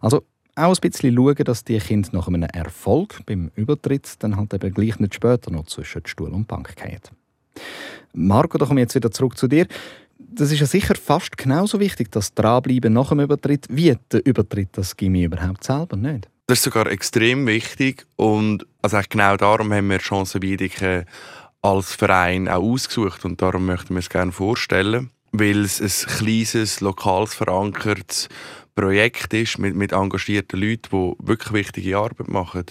Also 0.00 0.22
auch 0.58 0.74
ein 0.74 0.80
bisschen 0.80 1.14
schauen, 1.14 1.36
dass 1.36 1.64
die 1.64 1.78
Kinder 1.78 2.08
nach 2.12 2.28
einem 2.28 2.42
Erfolg 2.42 3.20
beim 3.26 3.50
Übertritt 3.54 4.14
dann 4.18 4.36
halt 4.36 4.52
eben 4.54 4.74
gleich 4.74 4.98
nicht 4.98 5.14
später 5.14 5.50
noch 5.50 5.66
zwischen 5.66 6.06
Stuhl 6.06 6.30
und 6.30 6.48
Bank 6.48 6.74
gehen. 6.76 7.00
Marco, 8.12 8.58
da 8.58 8.66
komme 8.66 8.80
ich 8.80 8.84
jetzt 8.84 8.94
wieder 8.94 9.10
zurück 9.10 9.36
zu 9.36 9.48
dir. 9.48 9.66
Das 10.18 10.50
ist 10.50 10.60
ja 10.60 10.66
sicher 10.66 10.94
fast 10.96 11.36
genauso 11.36 11.80
wichtig, 11.80 12.10
das 12.10 12.34
Dranbleiben 12.34 12.92
nach 12.92 13.10
dem 13.10 13.20
Übertritt, 13.20 13.66
wie 13.70 13.96
der 14.12 14.26
Übertritt 14.26 14.70
das 14.72 14.96
Gimmi 14.96 15.24
überhaupt 15.24 15.64
selber 15.64 15.96
nicht. 15.96 16.28
Das 16.46 16.58
ist 16.58 16.64
sogar 16.64 16.86
extrem 16.86 17.46
wichtig 17.46 18.06
und 18.16 18.66
also 18.82 18.98
genau 19.08 19.36
darum 19.36 19.72
haben 19.72 19.90
wir 19.90 20.00
Chancenbietung 20.00 21.04
als 21.62 21.94
Verein 21.94 22.48
auch 22.48 22.62
ausgesucht 22.62 23.24
und 23.24 23.42
darum 23.42 23.66
möchten 23.66 23.94
wir 23.94 24.00
es 24.00 24.08
gerne 24.08 24.32
vorstellen, 24.32 25.10
weil 25.32 25.64
es 25.64 25.80
ein 25.80 26.16
kleines, 26.16 26.80
lokales 26.80 27.34
verankertes 27.34 28.28
Projekt 28.78 29.34
ist 29.34 29.58
mit, 29.58 29.74
mit 29.74 29.90
engagierten 29.90 30.60
Leuten, 30.60 30.88
die 30.92 31.26
wirklich 31.26 31.52
wichtige 31.52 31.98
Arbeit 31.98 32.28
machen. 32.28 32.64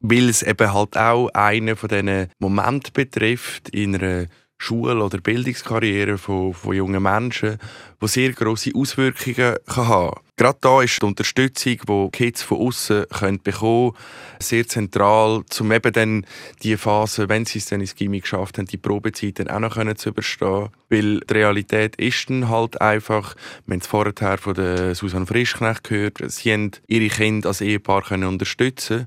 Weil 0.00 0.30
es 0.30 0.42
eben 0.42 0.72
halt 0.72 0.96
auch 0.96 1.28
einen 1.34 1.76
von 1.76 1.90
diesen 1.90 2.28
Momenten 2.38 2.94
betrifft 2.94 3.68
in 3.68 3.94
einer 3.94 4.28
Schul- 4.56 5.02
oder 5.02 5.18
Bildungskarriere 5.18 6.16
von, 6.16 6.54
von 6.54 6.74
jungen 6.74 7.02
Menschen, 7.02 7.58
die 8.00 8.08
sehr 8.08 8.32
grosse 8.32 8.70
Auswirkungen 8.74 9.56
kann 9.66 9.88
haben 9.88 10.20
Gerade 10.36 10.58
da 10.62 10.82
ist 10.82 11.00
die 11.00 11.06
Unterstützung, 11.06 11.76
die 11.86 12.10
Kids 12.10 12.42
von 12.42 12.58
außen 12.58 13.06
bekommen 13.10 13.42
können, 13.42 13.92
sehr 14.38 14.66
zentral, 14.66 15.42
um 15.60 15.72
eben 15.72 15.92
dann 15.92 16.26
die 16.62 16.76
Phase, 16.76 17.28
wenn 17.28 17.44
sie 17.44 17.58
es 17.58 17.66
dann 17.66 17.80
ins 17.80 17.94
Gimmi 17.94 18.20
geschafft 18.20 18.56
haben, 18.56 18.66
die 18.66 18.78
Probezeit 18.78 19.38
dann 19.38 19.48
auch 19.48 19.60
noch 19.60 19.94
zu 19.94 20.08
überstehen. 20.08 20.70
Weil 20.88 21.20
die 21.20 21.34
Realität 21.34 21.96
ist 21.96 22.30
dann 22.30 22.48
halt 22.48 22.80
einfach, 22.80 23.36
wir 23.66 23.74
haben 23.74 23.80
es 23.80 23.86
vorher 23.86 24.38
von 24.38 24.54
der 24.54 24.94
Susanne 24.94 25.26
Frischknecht 25.26 25.84
gehört, 25.84 26.18
sie 26.28 26.52
haben 26.52 26.70
ihre 26.86 27.08
Kinder 27.08 27.48
als 27.48 27.60
Ehepaar 27.60 28.02
können 28.02 28.24
unterstützen 28.24 29.06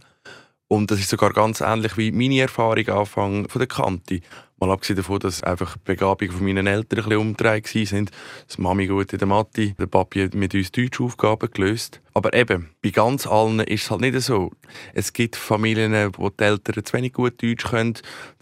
und 0.67 0.89
das 0.89 0.99
ist 0.99 1.09
sogar 1.09 1.31
ganz 1.31 1.61
ähnlich 1.61 1.95
wie 1.97 2.11
meine 2.11 2.41
Erfahrung 2.41 2.87
Anfang 2.89 3.47
von 3.47 3.59
der 3.59 3.67
Kante. 3.67 4.21
Mal 4.57 4.71
abgesehen 4.71 4.97
davon, 4.97 5.19
dass 5.19 5.43
einfach 5.43 5.75
die 5.75 5.81
Begabungen 5.83 6.33
von 6.33 6.45
meinen 6.45 6.67
Eltern 6.67 6.99
ein 6.99 7.05
bisschen 7.05 7.19
umgedreht 7.19 7.75
waren. 7.75 8.09
Die 8.55 8.61
Mami 8.61 8.87
gut 8.87 9.11
in 9.11 9.19
der 9.19 9.27
Mathe, 9.27 9.73
der 9.73 9.87
Papi 9.87 10.23
hat 10.23 10.33
mit 10.33 10.55
uns 10.55 10.71
Deutschaufgaben 10.71 11.51
gelöst. 11.51 12.01
Aber 12.17 12.33
eben, 12.33 12.69
bei 12.81 12.91
ganz 12.91 13.27
allen 13.27 13.59
ist 13.59 13.83
es 13.83 13.91
halt 13.91 13.99
nicht 13.99 14.17
so. 14.21 14.49
Es 14.93 15.11
gibt 15.11 15.35
Familien, 15.35 16.13
wo 16.15 16.29
die 16.29 16.45
Eltern 16.45 16.85
zu 16.85 16.93
wenig 16.93 17.11
gut 17.11 17.43
Deutsch 17.43 17.65
können, 17.65 17.95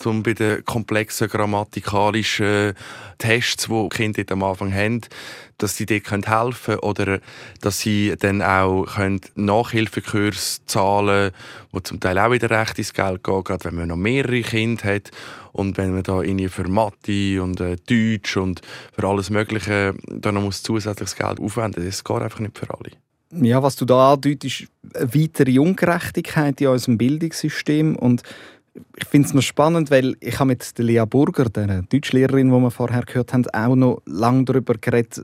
um 0.05 0.21
bei 0.21 0.35
den 0.35 0.63
komplexen 0.63 1.27
grammatikalischen 1.27 2.75
Tests, 3.17 3.65
die 3.65 3.89
die 3.89 3.89
Kinder 3.89 4.31
am 4.31 4.43
Anfang 4.43 4.71
haben, 4.71 5.01
dass 5.57 5.75
sie 5.75 5.87
dort 5.87 6.27
helfen 6.27 6.75
können 6.75 6.79
oder 6.81 7.19
dass 7.61 7.79
sie 7.79 8.13
dann 8.19 8.43
auch 8.43 8.85
Nachhilfekurs 9.33 10.61
zahlen 10.67 11.31
können, 11.31 11.35
wo 11.71 11.79
zum 11.79 11.99
Teil 11.99 12.19
auch 12.19 12.31
wieder 12.31 12.51
recht 12.51 12.77
ins 12.77 12.93
Geld 12.93 13.23
geht, 13.23 13.45
gerade 13.45 13.65
wenn 13.65 13.73
man 13.75 13.87
noch 13.87 13.95
mehrere 13.95 14.41
Kinder 14.41 14.83
hat. 14.83 15.09
Und 15.51 15.77
wenn 15.77 15.95
man 15.95 16.03
da 16.03 16.21
irgendwie 16.21 16.47
für 16.47 16.67
Mathe 16.67 17.41
und 17.41 17.59
äh, 17.59 17.77
Deutsch 17.87 18.37
und 18.37 18.61
für 18.91 19.07
alles 19.07 19.31
Mögliche 19.31 19.95
dann 20.07 20.35
noch 20.35 20.53
zusätzliches 20.53 21.15
Geld 21.15 21.39
aufwenden 21.39 21.83
muss, 21.83 21.95
das 21.95 22.03
geht 22.03 22.21
einfach 22.21 22.39
nicht 22.39 22.59
für 22.59 22.69
alle. 22.69 22.91
Ja, 23.41 23.63
was 23.63 23.75
du 23.75 23.85
da 23.85 24.13
andeutest, 24.13 24.65
eine 24.93 25.13
weitere 25.13 25.59
Ungerechtigkeit 25.59 26.61
in 26.61 26.67
unserem 26.67 26.97
Bildungssystem 26.97 27.95
und 27.95 28.21
ich 28.95 29.07
finde 29.07 29.27
es 29.27 29.33
noch 29.33 29.41
spannend, 29.41 29.91
weil 29.91 30.15
ich 30.19 30.39
habe 30.39 30.47
mit 30.49 30.77
der 30.77 30.85
Lea 30.85 31.03
Burger, 31.07 31.45
der 31.45 31.83
Deutschlehrerin, 31.83 32.49
die 32.49 32.59
wir 32.59 32.71
vorher 32.71 33.03
gehört 33.03 33.33
haben, 33.33 33.47
auch 33.53 33.75
noch 33.75 34.01
lange 34.05 34.45
darüber 34.45 34.73
geredet, 34.73 35.23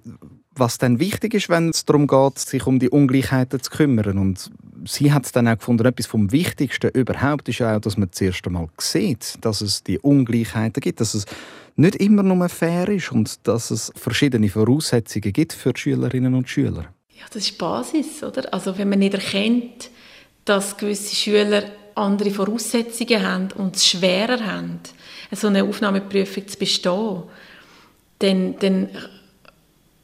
was 0.54 0.78
dann 0.78 1.00
wichtig 1.00 1.34
ist, 1.34 1.50
wenn 1.50 1.69
es 1.69 1.86
darum 1.86 2.06
geht, 2.06 2.38
sich 2.38 2.67
um 2.67 2.80
die 2.80 2.89
Ungleichheiten 2.89 3.62
zu 3.62 3.72
kümmern. 3.72 4.17
Und 4.17 4.52
sie 4.86 5.12
hat 5.12 5.36
dann 5.36 5.48
auch 5.48 5.58
gefunden, 5.58 5.86
etwas 5.86 6.06
vom 6.06 6.32
Wichtigsten 6.32 6.91
überhaupt 6.91 7.50
ist 7.50 7.62
auch, 7.62 7.80
dass 7.80 7.98
man 7.98 8.12
zuerst 8.12 8.45
einmal 8.45 8.67
sieht, 8.78 9.38
dass 9.41 9.62
es 9.62 9.84
die 9.84 10.00
Ungleichheiten 10.00 10.82
gibt, 10.82 11.02
dass 11.02 11.13
es 11.13 11.26
nicht 11.76 11.95
immer 11.95 12.24
nur 12.24 12.50
fair 12.50 12.88
ist 12.89 13.12
und 13.12 13.48
dass 13.48 13.72
es 13.72 13.91
verschiedene 13.95 14.50
Voraussetzungen 14.50 15.34
gibt 15.34 15.54
für 15.54 15.74
die 15.74 15.80
Schülerinnen 15.80 16.36
und 16.36 16.50
Schüler. 16.50 16.93
Ja, 17.19 17.25
das 17.27 17.43
ist 17.43 17.51
die 17.51 17.58
Basis, 17.58 18.23
oder? 18.23 18.53
Also 18.53 18.77
wenn 18.77 18.89
man 18.89 18.99
nicht 18.99 19.13
erkennt, 19.13 19.89
dass 20.45 20.77
gewisse 20.77 21.15
Schüler 21.15 21.63
andere 21.95 22.32
Voraussetzungen 22.32 23.21
haben 23.21 23.49
und 23.58 23.75
es 23.75 23.88
schwerer 23.88 24.45
haben, 24.45 24.79
so 25.32 25.47
eine 25.47 25.63
Aufnahmeprüfung 25.63 26.47
zu 26.47 26.58
bestehen, 26.58 27.23
dann, 28.19 28.58
dann 28.60 28.89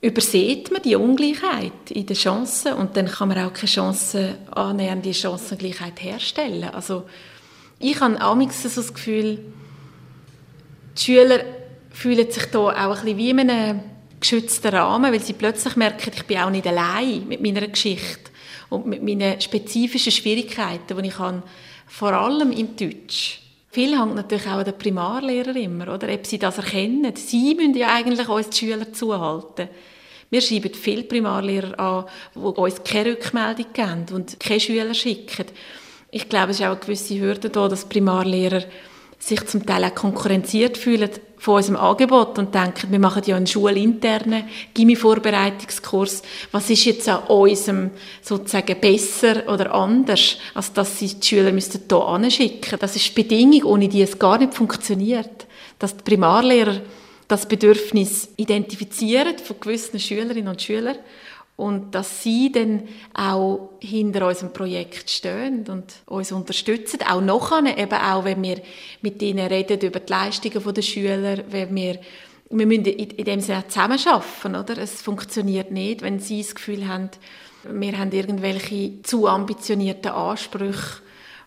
übersieht 0.01 0.71
man 0.71 0.81
die 0.81 0.95
Ungleichheit 0.95 1.89
in 1.89 2.05
den 2.05 2.15
Chancen 2.15 2.73
und 2.73 2.95
dann 2.95 3.07
kann 3.07 3.29
man 3.29 3.39
auch 3.39 3.53
keine 3.53 3.71
Chance 3.71 4.35
annähernde 4.51 5.13
Chancengleichheit 5.13 6.01
herstellen. 6.03 6.69
Also 6.73 7.05
ich 7.79 7.99
habe 7.99 8.19
amigs 8.21 8.61
so 8.63 8.69
das 8.69 8.93
Gefühl, 8.93 9.39
die 10.97 11.01
Schüler 11.01 11.39
fühlen 11.89 12.29
sich 12.29 12.45
da 12.45 12.59
auch 12.59 12.73
ein 12.75 12.89
bisschen 12.89 13.17
wie 13.17 13.29
in 13.31 13.49
einem 13.49 13.79
geschützten 14.25 14.73
Rahmen, 14.73 15.13
weil 15.13 15.21
sie 15.21 15.33
plötzlich 15.33 15.75
merken, 15.75 16.11
ich 16.15 16.23
bin 16.23 16.37
auch 16.39 16.49
nicht 16.49 16.65
allein 16.65 17.27
mit 17.27 17.41
meiner 17.41 17.67
Geschichte 17.67 18.31
und 18.69 18.87
mit 18.87 19.03
meinen 19.03 19.39
spezifischen 19.39 20.11
Schwierigkeiten, 20.11 20.97
die 20.97 21.07
ich 21.07 21.19
habe, 21.19 21.43
vor 21.87 22.13
allem 22.13 22.51
im 22.51 22.75
Deutsch. 22.75 23.41
Viel 23.69 23.99
hängt 23.99 24.15
natürlich 24.15 24.47
auch 24.47 24.53
an 24.53 24.65
den 24.65 24.77
Primarlehrer 24.77 25.55
immer, 25.55 25.93
oder? 25.93 26.11
Ob 26.11 26.25
sie 26.25 26.39
das 26.39 26.57
erkennen. 26.57 27.13
Sie 27.15 27.53
müssen 27.53 27.75
ja 27.75 27.93
eigentlich 27.93 28.27
uns 28.27 28.49
die 28.49 28.57
Schüler 28.57 28.91
zuhalten. 28.91 29.69
Wir 30.29 30.41
schreiben 30.41 30.73
viele 30.73 31.03
Primarlehrer 31.03 31.77
an, 31.77 32.05
die 32.33 32.39
uns 32.39 32.83
keine 32.83 33.11
Rückmeldung 33.11 33.65
geben 33.73 34.05
und 34.13 34.39
keine 34.39 34.59
Schüler 34.59 34.93
schicken. 34.93 35.45
Ich 36.09 36.29
glaube, 36.29 36.51
es 36.51 36.59
ist 36.59 36.65
auch 36.65 36.71
eine 36.71 36.79
gewisse 36.79 37.19
Hürde 37.19 37.49
da, 37.49 37.67
dass 37.67 37.87
Primarlehrer 37.87 38.63
sich 39.25 39.43
zum 39.47 39.65
Teil 39.65 39.83
auch 39.85 39.95
konkurrenziert 39.95 40.77
fühlen 40.77 41.09
von 41.39 41.55
unserem 41.55 41.77
Angebot 41.77 42.37
und 42.37 42.53
denken, 42.53 42.91
wir 42.91 42.99
machen 42.99 43.23
ja 43.25 43.35
einen 43.35 43.47
schulinternen 43.47 44.43
Gimmi-Vorbereitungskurs. 44.75 46.21
Was 46.51 46.69
ist 46.69 46.85
jetzt 46.85 47.09
an 47.09 47.23
unserem 47.23 47.89
sozusagen 48.21 48.79
besser 48.79 49.49
oder 49.51 49.73
anders, 49.73 50.37
als 50.53 50.73
dass 50.73 50.99
sie 50.99 51.07
die 51.07 51.25
Schüler 51.25 51.51
müssten 51.51 51.81
hier 51.89 52.05
anschicken? 52.05 52.77
Das 52.79 52.95
ist 52.95 53.07
die 53.07 53.23
Bedingung, 53.23 53.63
ohne 53.63 53.89
die 53.89 54.03
es 54.03 54.19
gar 54.19 54.37
nicht 54.37 54.53
funktioniert. 54.53 55.47
Dass 55.79 55.97
die 55.97 56.03
Primarlehrer 56.03 56.81
das 57.27 57.47
Bedürfnis 57.47 58.29
identifizieren 58.37 59.39
von 59.39 59.59
gewissen 59.59 59.99
Schülerinnen 59.99 60.49
und 60.49 60.61
Schülern 60.61 60.97
und 61.57 61.95
dass 61.95 62.21
sie 62.21 62.51
dann 62.51 62.83
auch 63.13 63.69
hinter 63.79 64.27
unserem 64.27 64.51
Projekt 64.51 65.09
stehen 65.09 65.65
und 65.69 65.93
uns 66.05 66.31
unterstützen, 66.31 66.99
auch 67.07 67.21
nachher, 67.21 67.77
eben 67.77 67.93
auch 67.93 68.25
wenn 68.25 68.43
wir 68.43 68.61
mit 69.01 69.21
ihnen 69.21 69.47
reden 69.47 69.79
über 69.79 70.01
die 70.01 70.11
Leistungen 70.11 70.73
der 70.73 70.81
Schüler, 70.81 71.43
wenn 71.49 71.75
wir 71.75 71.99
wir 72.47 72.67
müssen 72.67 72.85
in 72.85 73.25
dem 73.25 73.41
Sinne 73.41 73.67
zusammenarbeiten, 73.67 74.55
oder? 74.55 74.77
Es 74.77 75.01
funktioniert 75.01 75.71
nicht, 75.71 76.03
wenn 76.03 76.19
Sie 76.19 76.41
das 76.41 76.53
Gefühl 76.53 76.87
haben, 76.87 77.09
wir 77.63 77.97
haben 77.97 78.11
irgendwelche 78.11 79.01
zu 79.01 79.27
ambitionierten 79.27 80.11
Ansprüche 80.11 81.01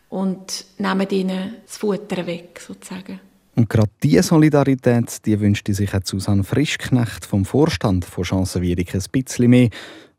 und 0.09 0.65
nehmen 0.79 1.09
ihnen 1.11 1.57
das 1.65 1.77
Futter 1.77 2.27
weg, 2.27 2.61
sozusagen. 2.61 3.21
Und 3.59 3.69
gerade 3.69 3.91
diese 4.05 4.23
Solidarität, 4.23 5.27
die 5.27 5.41
wünschte 5.41 5.75
sich 5.75 5.93
auch 5.93 5.99
Susanne 6.05 6.45
Frischknecht 6.45 7.27
vom 7.27 7.45
Vorstand 7.45 8.05
von 8.05 8.23
Chancenwirk 8.23 8.95
ein 8.95 9.03
bisschen 9.11 9.51
mehr. 9.51 9.69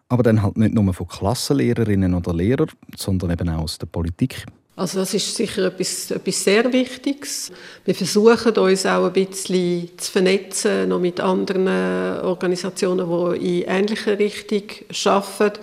Aber 0.10 0.24
dann 0.24 0.44
halt 0.44 0.58
nicht 0.58 0.74
nur 0.74 0.94
von 0.94 1.08
Klassenlehrerinnen 1.08 2.14
oder 2.14 2.34
Lehrern, 2.34 2.68
sondern 2.98 3.32
eben 3.32 3.48
auch 3.48 3.62
aus 3.62 3.78
der 3.78 3.86
Politik. 3.86 4.46
Also 4.76 5.00
das 5.00 5.14
ist 5.14 5.34
sicher 5.34 5.68
etwas, 5.68 6.12
etwas 6.12 6.44
sehr 6.44 6.74
Wichtiges. 6.74 7.54
Wir 7.86 7.96
versuchen 7.96 8.58
uns 8.58 8.86
auch 8.86 9.06
ein 9.06 9.14
bisschen 9.14 9.88
zu 9.96 10.12
vernetzen 10.12 10.90
noch 10.90 11.00
mit 11.00 11.22
anderen 11.22 12.20
Organisationen, 12.26 13.40
die 13.40 13.62
in 13.62 13.70
ähnlicher 13.70 14.20
Richtung 14.20 14.64
arbeiten. 15.06 15.60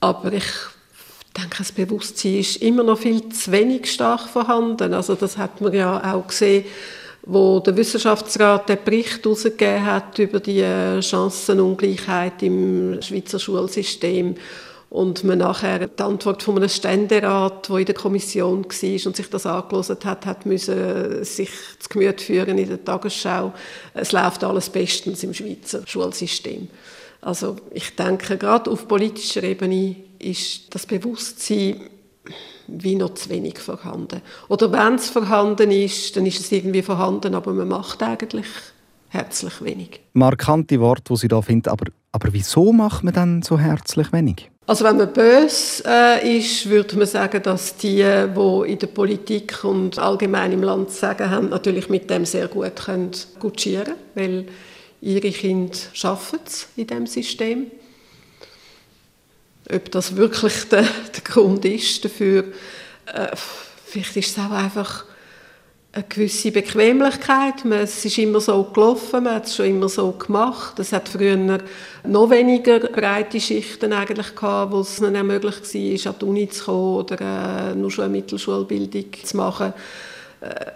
Aber 0.00 0.34
ich 0.34 0.44
denke, 1.32 1.58
das 1.58 1.72
Bewusstsein 1.72 2.38
ist 2.38 2.56
immer 2.56 2.82
noch 2.82 2.98
viel 2.98 3.28
zu 3.28 3.52
wenig 3.52 3.90
stark 3.90 4.28
vorhanden. 4.28 4.94
Also 4.94 5.14
das 5.14 5.38
hat 5.38 5.60
man 5.60 5.72
ja 5.72 6.14
auch 6.14 6.26
gesehen, 6.26 6.64
wo 7.22 7.60
der 7.60 7.76
Wissenschaftsrat 7.76 8.68
den 8.68 8.78
Bericht 8.84 9.24
herausgegeben 9.24 9.84
hat 9.84 10.18
über 10.18 10.40
die 10.40 10.62
Chancenungleichheit 11.02 12.42
im 12.42 13.00
Schweizer 13.02 13.38
Schulsystem 13.38 14.36
und 14.88 15.22
man 15.22 15.38
nachher 15.38 15.86
die 15.86 16.02
Antwort 16.02 16.42
von 16.42 16.56
einem 16.56 16.68
Ständerat, 16.68 17.68
der 17.68 17.76
in 17.76 17.84
der 17.84 17.94
Kommission 17.94 18.64
war 18.64 19.06
und 19.06 19.16
sich 19.16 19.30
das 19.30 19.46
angelesen 19.46 19.98
hat, 20.04 20.26
hat 20.26 20.46
müssen 20.46 21.22
sich 21.22 21.50
zu 21.78 21.88
Gemüte 21.88 22.24
führen 22.24 22.58
in 22.58 22.68
der 22.68 22.84
Tagesschau. 22.84 23.52
Es 23.94 24.10
läuft 24.10 24.42
alles 24.42 24.68
bestens 24.68 25.22
im 25.22 25.32
Schweizer 25.32 25.82
Schulsystem. 25.86 26.68
Also 27.20 27.56
ich 27.70 27.94
denke, 27.94 28.36
gerade 28.36 28.70
auf 28.70 28.88
politischer 28.88 29.44
Ebene 29.44 29.94
ist 30.20 30.74
das 30.74 30.86
Bewusstsein 30.86 31.80
wie 32.66 32.94
noch 32.94 33.14
zu 33.14 33.30
wenig 33.30 33.58
vorhanden. 33.58 34.20
Oder 34.48 34.70
wenn 34.70 34.94
es 34.94 35.10
vorhanden 35.10 35.70
ist, 35.70 36.16
dann 36.16 36.26
ist 36.26 36.40
es 36.40 36.52
irgendwie 36.52 36.82
vorhanden, 36.82 37.34
aber 37.34 37.52
man 37.52 37.68
macht 37.68 38.02
eigentlich 38.02 38.46
herzlich 39.08 39.62
wenig. 39.62 40.00
Markante 40.12 40.80
Worte, 40.80 41.12
die 41.12 41.16
Sie 41.16 41.28
da 41.28 41.42
finden, 41.42 41.68
aber, 41.68 41.86
aber 42.12 42.32
wieso 42.32 42.72
macht 42.72 43.02
man 43.02 43.14
dann 43.14 43.42
so 43.42 43.58
herzlich 43.58 44.12
wenig? 44.12 44.50
Also 44.66 44.84
wenn 44.84 44.98
man 44.98 45.12
böse 45.12 45.82
äh, 45.84 46.38
ist, 46.38 46.70
würde 46.70 46.96
man 46.96 47.06
sagen, 47.06 47.42
dass 47.42 47.76
die, 47.76 48.04
die 48.04 48.70
in 48.70 48.78
der 48.78 48.86
Politik 48.86 49.64
und 49.64 49.98
allgemein 49.98 50.52
im 50.52 50.62
Land 50.62 50.92
sagen 50.92 51.28
haben, 51.28 51.48
natürlich 51.48 51.88
mit 51.88 52.08
dem 52.08 52.24
sehr 52.24 52.46
gut 52.46 52.76
können 52.76 53.10
gutschieren, 53.40 53.94
weil 54.14 54.46
ihre 55.00 55.30
Kinder 55.32 55.76
schaffen 55.92 56.38
es 56.46 56.68
in 56.76 56.86
dem 56.86 57.08
System. 57.08 57.66
Ob 59.72 59.90
das 59.90 60.16
wirklich 60.16 60.64
der, 60.70 60.82
der 60.82 61.22
Grund 61.24 61.64
ist 61.64 62.04
dafür, 62.04 62.44
äh, 63.06 63.28
vielleicht 63.86 64.16
ist 64.16 64.36
es 64.36 64.44
auch 64.44 64.50
einfach 64.50 65.04
eine 65.92 66.04
gewisse 66.08 66.52
Bequemlichkeit. 66.52 67.64
Es 67.64 68.04
ist 68.04 68.18
immer 68.18 68.40
so 68.40 68.62
gelaufen, 68.64 69.24
man 69.24 69.34
hat 69.34 69.46
es 69.46 69.56
schon 69.56 69.66
immer 69.66 69.88
so 69.88 70.12
gemacht. 70.12 70.78
Es 70.78 70.92
hat 70.92 71.08
früher 71.08 71.36
noch 71.36 72.30
weniger 72.30 72.78
breite 72.78 73.40
Schichten 73.40 73.92
eigentlich 73.92 74.34
gehabt, 74.36 74.72
wo 74.72 74.80
es 74.80 75.00
nicht 75.00 75.22
möglich 75.24 75.56
war, 75.56 76.12
an 76.12 76.18
die 76.20 76.24
Uni 76.24 76.48
zu 76.48 76.64
kommen 76.64 76.94
oder 76.94 77.70
äh, 77.70 77.74
nur 77.74 77.90
schon 77.90 78.04
eine 78.04 78.12
Mittelschulbildung 78.12 79.06
zu 79.24 79.36
machen. 79.36 79.72
Äh, 80.40 80.66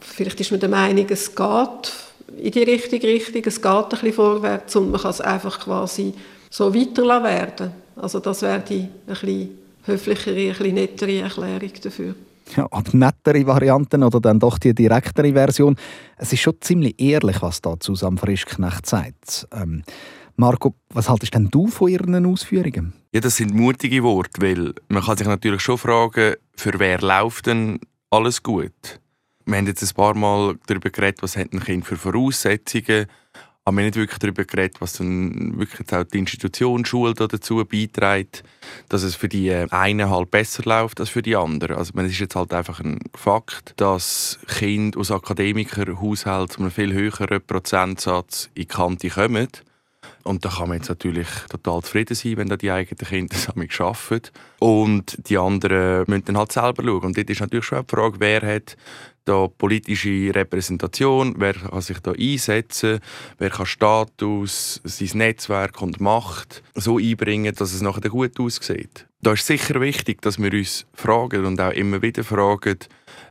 vielleicht 0.00 0.40
ist 0.40 0.50
man 0.50 0.60
der 0.60 0.68
Meinung, 0.68 1.06
es 1.08 1.34
geht 1.34 1.92
in 2.36 2.52
die 2.52 2.62
richtige 2.64 3.06
Richtung, 3.06 3.42
es 3.46 3.62
geht 3.62 3.72
ein 3.72 3.88
bisschen 3.88 4.12
vorwärts 4.12 4.76
und 4.76 4.90
man 4.90 5.00
kann 5.00 5.10
es 5.10 5.22
einfach 5.22 5.58
quasi 5.60 6.12
so 6.50 6.74
weiterlassen 6.74 7.24
werden. 7.24 7.70
Also 7.96 8.20
das 8.20 8.42
wäre 8.42 8.60
die 8.60 8.80
ein 8.80 8.90
bisschen 9.06 9.50
höflichere, 9.84 10.36
ein 10.36 10.48
bisschen 10.48 10.74
nettere 10.74 11.20
Erklärung 11.20 11.72
dafür 11.82 12.14
ja, 12.56 12.66
oder 12.70 12.90
nettere 12.92 13.46
Varianten 13.46 14.02
oder 14.02 14.20
dann 14.20 14.40
doch 14.40 14.58
die 14.58 14.74
direktere 14.74 15.32
Version. 15.32 15.76
Es 16.16 16.32
ist 16.32 16.40
schon 16.40 16.60
ziemlich 16.60 17.00
ehrlich, 17.00 17.42
was 17.42 17.60
da 17.60 17.76
Susanne 17.80 18.16
Frischknecht 18.16 18.86
sagt. 18.86 19.46
Ähm, 19.52 19.82
Marco, 20.36 20.74
was 20.90 21.08
haltest 21.08 21.34
denn 21.34 21.48
du 21.50 21.66
von 21.66 21.88
ihren 21.88 22.24
Ausführungen? 22.26 22.92
Ja, 23.12 23.20
das 23.20 23.36
sind 23.36 23.54
mutige 23.54 24.02
Worte, 24.02 24.40
weil 24.40 24.74
man 24.88 25.02
kann 25.02 25.16
sich 25.16 25.26
natürlich 25.26 25.62
schon 25.62 25.78
fragen, 25.78 26.34
für 26.54 26.78
wer 26.78 27.00
läuft 27.00 27.46
denn 27.46 27.80
alles 28.10 28.42
gut? 28.42 29.00
Wir 29.46 29.56
haben 29.56 29.66
jetzt 29.66 29.82
ein 29.82 29.94
paar 29.94 30.14
Mal 30.14 30.56
darüber 30.66 30.90
geredet, 30.90 31.22
was 31.22 31.36
hat 31.36 31.52
ein 31.52 31.60
Kind 31.60 31.86
für 31.86 31.96
Voraussetzungen 31.96 33.06
haben 33.68 33.76
wir 33.76 33.84
nicht 33.84 33.96
wirklich 33.96 34.18
darüber 34.18 34.44
geredet, 34.44 34.80
was 34.80 34.94
dann 34.94 35.58
wirklich 35.58 35.92
auch 35.92 36.04
die 36.04 36.18
Institution 36.18 36.84
Schule 36.84 37.14
dazu 37.14 37.64
beiträgt, 37.64 38.42
dass 38.88 39.02
es 39.02 39.14
für 39.14 39.28
die 39.28 39.52
einen 39.52 40.10
halt 40.10 40.30
besser 40.30 40.62
läuft 40.64 41.00
als 41.00 41.10
für 41.10 41.22
die 41.22 41.36
anderen. 41.36 41.76
Also 41.76 41.92
es 41.94 42.12
ist 42.12 42.18
jetzt 42.18 42.34
halt 42.34 42.52
einfach 42.52 42.80
ein 42.80 42.98
Fakt, 43.14 43.74
dass 43.76 44.38
Kinder 44.58 44.98
aus 44.98 45.10
Akademikerhaushalten 45.10 46.48
zu 46.54 46.60
einem 46.60 46.70
viel 46.70 46.92
höheren 46.92 47.40
Prozentsatz 47.46 48.46
in 48.54 48.62
die 48.62 48.66
Kante 48.66 49.10
kommen. 49.10 49.48
Und 50.28 50.44
da 50.44 50.50
kann 50.50 50.68
man 50.68 50.76
jetzt 50.76 50.90
natürlich 50.90 51.26
total 51.48 51.82
zufrieden 51.82 52.14
sein, 52.14 52.36
wenn 52.36 52.48
da 52.48 52.58
die 52.58 52.70
eigenen 52.70 52.98
Kinder 52.98 53.34
zusammen 53.36 53.68
arbeiten. 53.78 54.30
Und 54.58 55.16
die 55.26 55.38
anderen 55.38 56.04
müssen 56.06 56.26
dann 56.26 56.36
halt 56.36 56.52
selber 56.52 56.82
schauen. 56.82 57.04
Und 57.04 57.16
dort 57.16 57.30
ist 57.30 57.40
natürlich 57.40 57.64
schon 57.64 57.86
die 57.86 57.96
Frage, 57.96 58.20
wer 58.20 58.42
hat 58.42 58.76
da 59.24 59.46
politische 59.46 60.34
Repräsentation, 60.34 61.34
wer 61.38 61.54
kann 61.54 61.80
sich 61.80 61.98
da 62.00 62.12
einsetzen, 62.12 63.00
wer 63.38 63.50
kann 63.50 63.64
Status, 63.64 64.82
sein 64.84 65.18
Netzwerk 65.18 65.80
und 65.80 65.98
Macht 66.00 66.62
so 66.74 66.98
einbringen, 66.98 67.54
dass 67.54 67.72
es 67.72 67.80
nachher 67.80 68.10
gut 68.10 68.38
aussieht. 68.38 69.06
Da 69.22 69.32
ist 69.32 69.46
sicher 69.46 69.80
wichtig, 69.80 70.20
dass 70.20 70.38
wir 70.38 70.52
uns 70.52 70.86
fragen 70.92 71.46
und 71.46 71.60
auch 71.60 71.72
immer 71.72 72.02
wieder 72.02 72.22
fragen, 72.22 72.78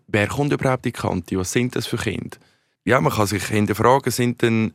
wer 0.08 0.28
kommt 0.28 0.52
überhaupt 0.52 0.86
in 0.88 0.94
die 0.94 1.00
Kante, 1.00 1.38
was 1.38 1.52
sind 1.52 1.76
das 1.76 1.86
für 1.86 1.98
Kinder? 1.98 2.38
Ja, 2.86 3.02
man 3.02 3.12
kann 3.12 3.28
sich 3.28 3.44
hinterfragen, 3.44 4.12
sind 4.12 4.42
denn 4.42 4.74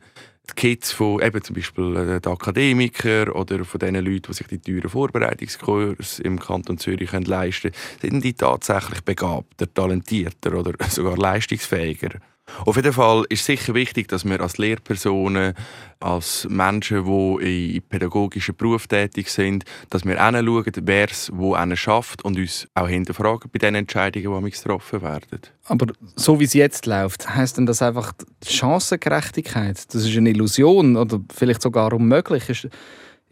die 0.51 0.55
Kids 0.55 0.93
von 0.93 1.23
eben 1.23 1.43
zum 1.43 1.55
Beispiel 1.55 1.97
äh, 1.97 2.21
den 2.21 2.33
Akademiker 2.33 3.35
oder 3.35 3.65
von 3.65 3.79
den 3.79 3.95
Leuten, 3.95 4.23
die 4.29 4.33
sich 4.35 4.47
die 4.49 4.59
teuren 4.59 4.91
Vorbereitungskurse 4.91 6.23
im 6.23 6.39
Kanton 6.39 6.79
Zürich 6.79 7.13
leisten 7.13 7.73
können, 7.73 8.11
sind 8.13 8.25
die 8.25 8.35
tatsächlich 8.35 9.03
begabter, 9.03 9.73
talentierter 9.73 10.55
oder 10.55 10.73
sogar 10.89 11.17
leistungsfähiger. 11.17 12.21
Auf 12.65 12.77
jeden 12.77 12.93
Fall 12.93 13.25
ist 13.29 13.45
sicher 13.45 13.75
wichtig, 13.75 14.09
dass 14.09 14.25
wir 14.25 14.41
als 14.41 14.59
Lehrpersonen, 14.59 15.55
als 16.01 16.47
Menschen, 16.51 17.05
die 17.05 17.77
in 17.77 17.83
pädagogischen 17.83 18.57
Beruf 18.57 18.89
tätig 18.89 19.31
sind, 19.31 19.65
dass 19.91 20.05
wir 20.05 20.21
hinschauen, 20.23 20.73
wer 20.83 21.11
es 21.11 21.31
wo 21.33 21.57
schafft 21.75 22.25
und 22.25 22.37
uns 22.37 22.67
auch 22.75 22.89
hinterfragen 22.89 23.51
bei 23.53 23.59
den 23.59 23.77
Entscheidungen, 23.77 24.45
die 24.45 24.51
getroffen 24.51 25.03
werden. 25.03 25.41
Aber 25.67 25.87
so 26.17 26.41
wie 26.41 26.45
es 26.45 26.55
jetzt 26.55 26.87
läuft, 26.87 27.35
heißt 27.35 27.59
denn 27.59 27.67
das 27.67 27.81
einfach 27.81 28.13
Chancengerechtigkeit? 28.45 29.95
Das 29.95 30.05
ist 30.05 30.17
eine 30.17 30.31
Illusion 30.31 30.97
oder 30.97 31.21
vielleicht 31.33 31.63
sogar 31.63 31.93
unmöglich? 31.93 32.69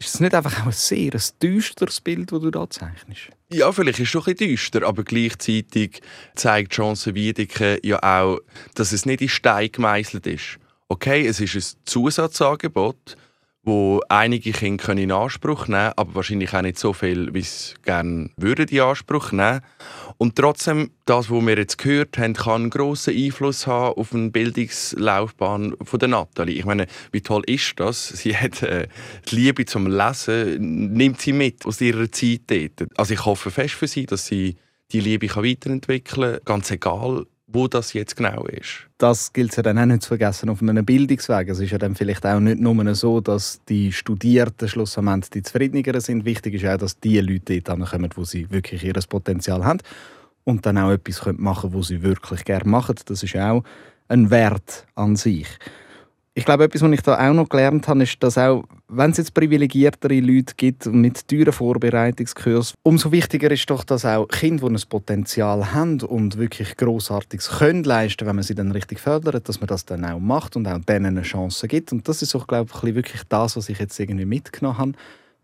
Ist, 0.01 0.15
das 0.15 0.19
nicht 0.19 0.33
einfach 0.33 0.61
auch 0.61 0.65
ein 0.65 0.71
sehr 0.71 1.13
ein 1.13 1.21
düsteres 1.43 2.01
Bild, 2.01 2.31
das 2.31 2.41
du 2.41 2.49
da 2.49 2.67
zeichnest? 2.67 3.29
Ja, 3.53 3.71
vielleicht 3.71 3.99
ist 3.99 4.05
es 4.05 4.09
schon 4.09 4.23
ein 4.23 4.33
bisschen 4.33 4.49
düster, 4.49 4.87
aber 4.87 5.03
gleichzeitig 5.03 6.01
zeigt 6.33 6.73
Chance 6.73 7.13
Wiedeke 7.13 7.79
ja 7.83 8.01
auch, 8.01 8.39
dass 8.73 8.93
es 8.93 9.05
nicht 9.05 9.21
in 9.21 9.29
Stein 9.29 9.71
gemeißelt 9.71 10.25
ist. 10.25 10.57
Okay, 10.87 11.27
es 11.27 11.39
ist 11.39 11.55
ein 11.55 11.81
Zusatzangebot, 11.85 13.15
wo 13.61 14.01
einige 14.09 14.53
Kinder 14.53 14.93
in 14.93 15.11
Anspruch 15.11 15.67
nehmen 15.67 15.81
können, 15.81 15.93
aber 15.97 16.15
wahrscheinlich 16.15 16.51
auch 16.51 16.63
nicht 16.63 16.79
so 16.79 16.93
viel, 16.93 17.31
wie 17.35 17.41
sie 17.43 17.75
gerne 17.83 18.31
würden 18.37 18.69
in 18.69 18.79
Anspruch 18.79 19.31
nehmen. 19.31 19.61
Und 20.21 20.35
trotzdem, 20.35 20.91
das, 21.05 21.31
was 21.31 21.45
wir 21.47 21.57
jetzt 21.57 21.79
gehört 21.79 22.19
haben, 22.19 22.35
kann 22.35 22.61
einen 22.61 22.69
grossen 22.69 23.17
Einfluss 23.17 23.65
haben 23.65 23.95
auf 23.97 24.13
eine 24.13 24.29
Bildungslaufbahn 24.29 25.75
von 25.81 25.99
der 25.99 26.09
Nathalie. 26.09 26.59
Ich 26.59 26.65
meine, 26.65 26.85
wie 27.11 27.21
toll 27.21 27.41
ist 27.47 27.79
das? 27.79 28.09
Sie 28.09 28.37
hat 28.37 28.61
äh, 28.61 28.87
die 29.27 29.35
Liebe 29.35 29.65
zum 29.65 29.87
Lesen, 29.87 30.93
nimmt 30.93 31.19
sie 31.19 31.33
mit 31.33 31.65
aus 31.65 31.81
ihrer 31.81 32.11
Zeit 32.11 32.41
dort. 32.45 32.87
Also 32.97 33.15
ich 33.15 33.25
hoffe 33.25 33.49
fest 33.49 33.73
für 33.73 33.87
sie, 33.87 34.05
dass 34.05 34.27
sie 34.27 34.57
die 34.91 34.99
Liebe 34.99 35.25
kann 35.25 35.43
weiterentwickeln 35.43 36.33
kann, 36.33 36.45
ganz 36.45 36.69
egal, 36.69 37.25
wo 37.53 37.67
das 37.67 37.93
jetzt 37.93 38.15
genau 38.15 38.45
ist. 38.45 38.87
Das 38.97 39.33
gilt 39.33 39.55
ja 39.55 39.63
dann 39.63 39.77
auch 39.77 39.85
nicht 39.85 40.03
zu 40.03 40.09
vergessen 40.09 40.49
auf 40.49 40.61
einem 40.61 40.85
Bildungsweg. 40.85 41.49
Es 41.49 41.59
ist 41.59 41.71
ja 41.71 41.77
dann 41.77 41.95
vielleicht 41.95 42.25
auch 42.25 42.39
nicht 42.39 42.59
nur 42.59 42.95
so, 42.95 43.21
dass 43.21 43.61
die 43.67 43.91
Studierten 43.91 44.67
schlussendlich 44.67 45.29
die 45.29 45.43
zufriedeneren 45.43 46.01
sind. 46.01 46.25
Wichtig 46.25 46.55
ist 46.55 46.65
auch, 46.65 46.77
dass 46.77 46.99
die 46.99 47.19
Leute 47.19 47.61
dort 47.61 47.89
kommen, 47.89 48.09
wo 48.15 48.23
sie 48.23 48.49
wirklich 48.51 48.83
ihr 48.83 48.93
Potenzial 49.09 49.65
haben 49.65 49.79
und 50.43 50.65
dann 50.65 50.77
auch 50.77 50.91
etwas 50.91 51.25
machen 51.37 51.71
können, 51.71 51.79
was 51.79 51.87
sie 51.87 52.01
wirklich 52.01 52.45
gerne 52.45 52.69
machen. 52.69 52.95
Das 53.05 53.23
ist 53.23 53.35
auch 53.35 53.63
ein 54.07 54.29
Wert 54.29 54.85
an 54.95 55.15
sich. 55.15 55.47
Ich 56.33 56.45
glaube, 56.45 56.63
etwas, 56.63 56.81
was 56.81 56.91
ich 56.91 57.01
da 57.01 57.29
auch 57.29 57.33
noch 57.33 57.49
gelernt 57.49 57.89
habe, 57.89 58.03
ist, 58.03 58.23
dass 58.23 58.37
auch 58.37 58.63
wenn 58.87 59.11
es 59.11 59.17
jetzt 59.17 59.33
privilegiertere 59.33 60.21
Leute 60.21 60.53
gibt 60.55 60.85
mit 60.85 61.27
teuren 61.27 61.51
Vorbereitungskursen, 61.51 62.77
umso 62.83 63.11
wichtiger 63.11 63.51
ist 63.51 63.69
doch, 63.69 63.83
dass 63.83 64.05
auch 64.05 64.29
Kinder, 64.29 64.69
die 64.69 64.75
ein 64.75 64.81
Potenzial 64.87 65.73
haben 65.73 65.99
und 65.99 66.37
wirklich 66.37 66.77
Grossartiges 66.77 67.49
können 67.49 67.83
leisten, 67.83 68.25
wenn 68.25 68.37
man 68.37 68.43
sie 68.43 68.55
dann 68.55 68.71
richtig 68.71 69.01
fördert, 69.01 69.49
dass 69.49 69.59
man 69.59 69.67
das 69.67 69.83
dann 69.83 70.05
auch 70.05 70.19
macht 70.19 70.55
und 70.55 70.69
auch 70.69 70.79
denen 70.79 71.17
eine 71.17 71.23
Chance 71.23 71.67
gibt. 71.67 71.91
Und 71.91 72.07
das 72.07 72.21
ist 72.21 72.33
auch, 72.33 72.47
glaube 72.47 72.71
ich, 72.73 72.95
wirklich 72.95 73.23
das, 73.27 73.57
was 73.57 73.67
ich 73.67 73.79
jetzt 73.79 73.99
irgendwie 73.99 74.23
mitgenommen 74.23 74.77
habe. 74.77 74.91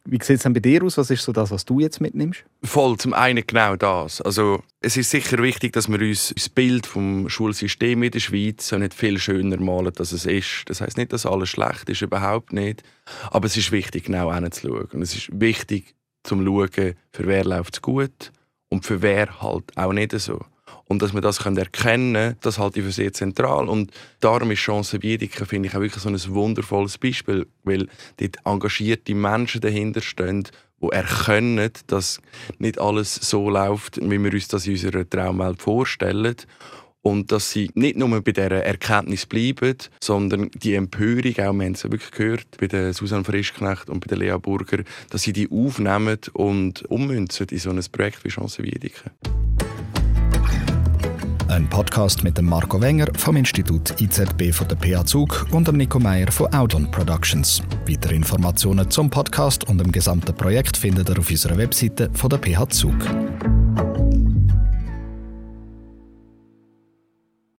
Wie 0.09 0.19
sieht 0.23 0.37
es 0.37 0.43
denn 0.43 0.53
bei 0.53 0.61
dir 0.61 0.83
aus? 0.83 0.97
Was 0.97 1.09
ist 1.09 1.23
so 1.23 1.33
das, 1.33 1.51
was 1.51 1.65
du 1.65 1.81
jetzt 1.81 1.99
mitnimmst? 1.99 2.45
Voll, 2.63 2.97
zum 2.97 3.13
einen 3.13 3.45
genau 3.45 3.75
das. 3.75 4.21
Also, 4.21 4.63
es 4.79 4.95
ist 4.95 5.09
sicher 5.09 5.37
wichtig, 5.39 5.73
dass 5.73 5.89
wir 5.89 5.99
uns 5.99 6.33
das 6.33 6.47
Bild 6.47 6.85
vom 6.85 7.27
Schulsystem 7.27 8.01
in 8.03 8.11
der 8.11 8.21
Schweiz 8.21 8.71
nicht 8.71 8.93
viel 8.93 9.19
schöner 9.19 9.59
malen, 9.59 9.91
als 9.99 10.13
es 10.13 10.25
ist. 10.25 10.63
Das 10.67 10.79
heißt 10.79 10.95
nicht, 10.95 11.11
dass 11.11 11.25
alles 11.25 11.49
schlecht 11.49 11.89
ist, 11.89 12.01
überhaupt 12.01 12.53
nicht. 12.53 12.83
Aber 13.31 13.47
es 13.47 13.57
ist 13.57 13.73
wichtig, 13.73 14.05
genau 14.05 14.33
hinzuschauen. 14.33 14.87
Und 14.93 15.01
es 15.01 15.13
ist 15.13 15.29
wichtig, 15.33 15.93
zum 16.23 16.45
schauen, 16.45 16.95
für 17.11 17.27
wer 17.27 17.43
läuft 17.43 17.75
es 17.75 17.81
gut 17.81 18.31
und 18.69 18.85
für 18.85 19.01
wer 19.01 19.41
halt 19.41 19.75
auch 19.75 19.91
nicht 19.91 20.17
so. 20.17 20.39
Und 20.87 21.01
dass 21.01 21.13
wir 21.13 21.21
das 21.21 21.39
erkennen 21.39 21.71
können, 21.71 22.35
das 22.41 22.59
halte 22.59 22.79
ich 22.79 22.85
für 22.85 22.91
sehr 22.91 23.13
zentral. 23.13 23.67
Und 23.67 23.91
darum 24.19 24.51
ist 24.51 24.59
Chance 24.59 25.01
Wiedeke, 25.01 25.45
finde 25.45 25.67
ich, 25.69 25.75
auch 25.75 25.81
wirklich 25.81 26.01
so 26.01 26.09
ein 26.09 26.35
wundervolles 26.35 26.97
Beispiel, 26.97 27.45
weil 27.63 27.87
dort 28.17 28.37
engagierte 28.45 29.13
Menschen 29.13 29.61
dahinter 29.61 30.01
stehen, 30.01 30.47
die 30.81 30.87
erkennen, 30.91 31.71
dass 31.87 32.21
nicht 32.59 32.79
alles 32.79 33.15
so 33.15 33.49
läuft, 33.49 33.97
wie 34.01 34.23
wir 34.23 34.31
uns 34.31 34.47
das 34.47 34.65
in 34.67 34.73
unserer 34.73 35.09
Traumwelt 35.09 35.61
vorstellen. 35.61 36.35
Und 37.01 37.31
dass 37.31 37.51
sie 37.51 37.71
nicht 37.73 37.95
nur 37.95 38.09
bei 38.21 38.31
dieser 38.31 38.51
Erkenntnis 38.51 39.25
bleiben, 39.25 39.77
sondern 40.01 40.51
die 40.51 40.73
Empörung, 40.73 41.31
auch 41.31 41.53
wir 41.53 41.65
haben 41.65 41.73
es 41.73 41.83
wirklich 41.83 42.11
gehört, 42.11 42.57
bei 42.59 42.67
der 42.67 42.93
Susanne 42.93 43.23
Frischknecht 43.23 43.89
und 43.89 44.01
bei 44.01 44.07
der 44.07 44.17
Lea 44.17 44.37
Burger, 44.37 44.83
dass 45.09 45.23
sie 45.23 45.31
die 45.31 45.49
aufnehmen 45.49 46.19
und 46.33 46.83
ummünzen 46.89 47.47
in 47.49 47.59
so 47.59 47.69
ein 47.69 47.81
Projekt 47.91 48.25
wie 48.25 48.29
Chance 48.29 48.61
Wiedeke. 48.63 49.11
Ein 51.57 51.67
Podcast 51.67 52.23
mit 52.23 52.37
dem 52.37 52.45
Marco 52.45 52.79
Wenger 52.79 53.07
vom 53.17 53.35
Institut 53.35 53.99
IZB 53.99 54.53
von 54.53 54.67
der 54.67 54.75
PH 54.75 55.07
Zug 55.07 55.47
und 55.49 55.67
dem 55.67 55.77
Nico 55.77 55.97
Meyer 55.97 56.31
von 56.31 56.53
Audon 56.53 56.91
Productions. 56.91 57.63
Weitere 57.87 58.13
Informationen 58.13 58.91
zum 58.91 59.09
Podcast 59.09 59.67
und 59.67 59.79
dem 59.79 59.91
gesamten 59.91 60.35
Projekt 60.35 60.77
findet 60.77 61.09
ihr 61.09 61.17
auf 61.17 61.31
unserer 61.31 61.57
Webseite 61.57 62.11
von 62.13 62.29
der 62.29 62.37
PH 62.37 62.69
Zug. 62.69 62.93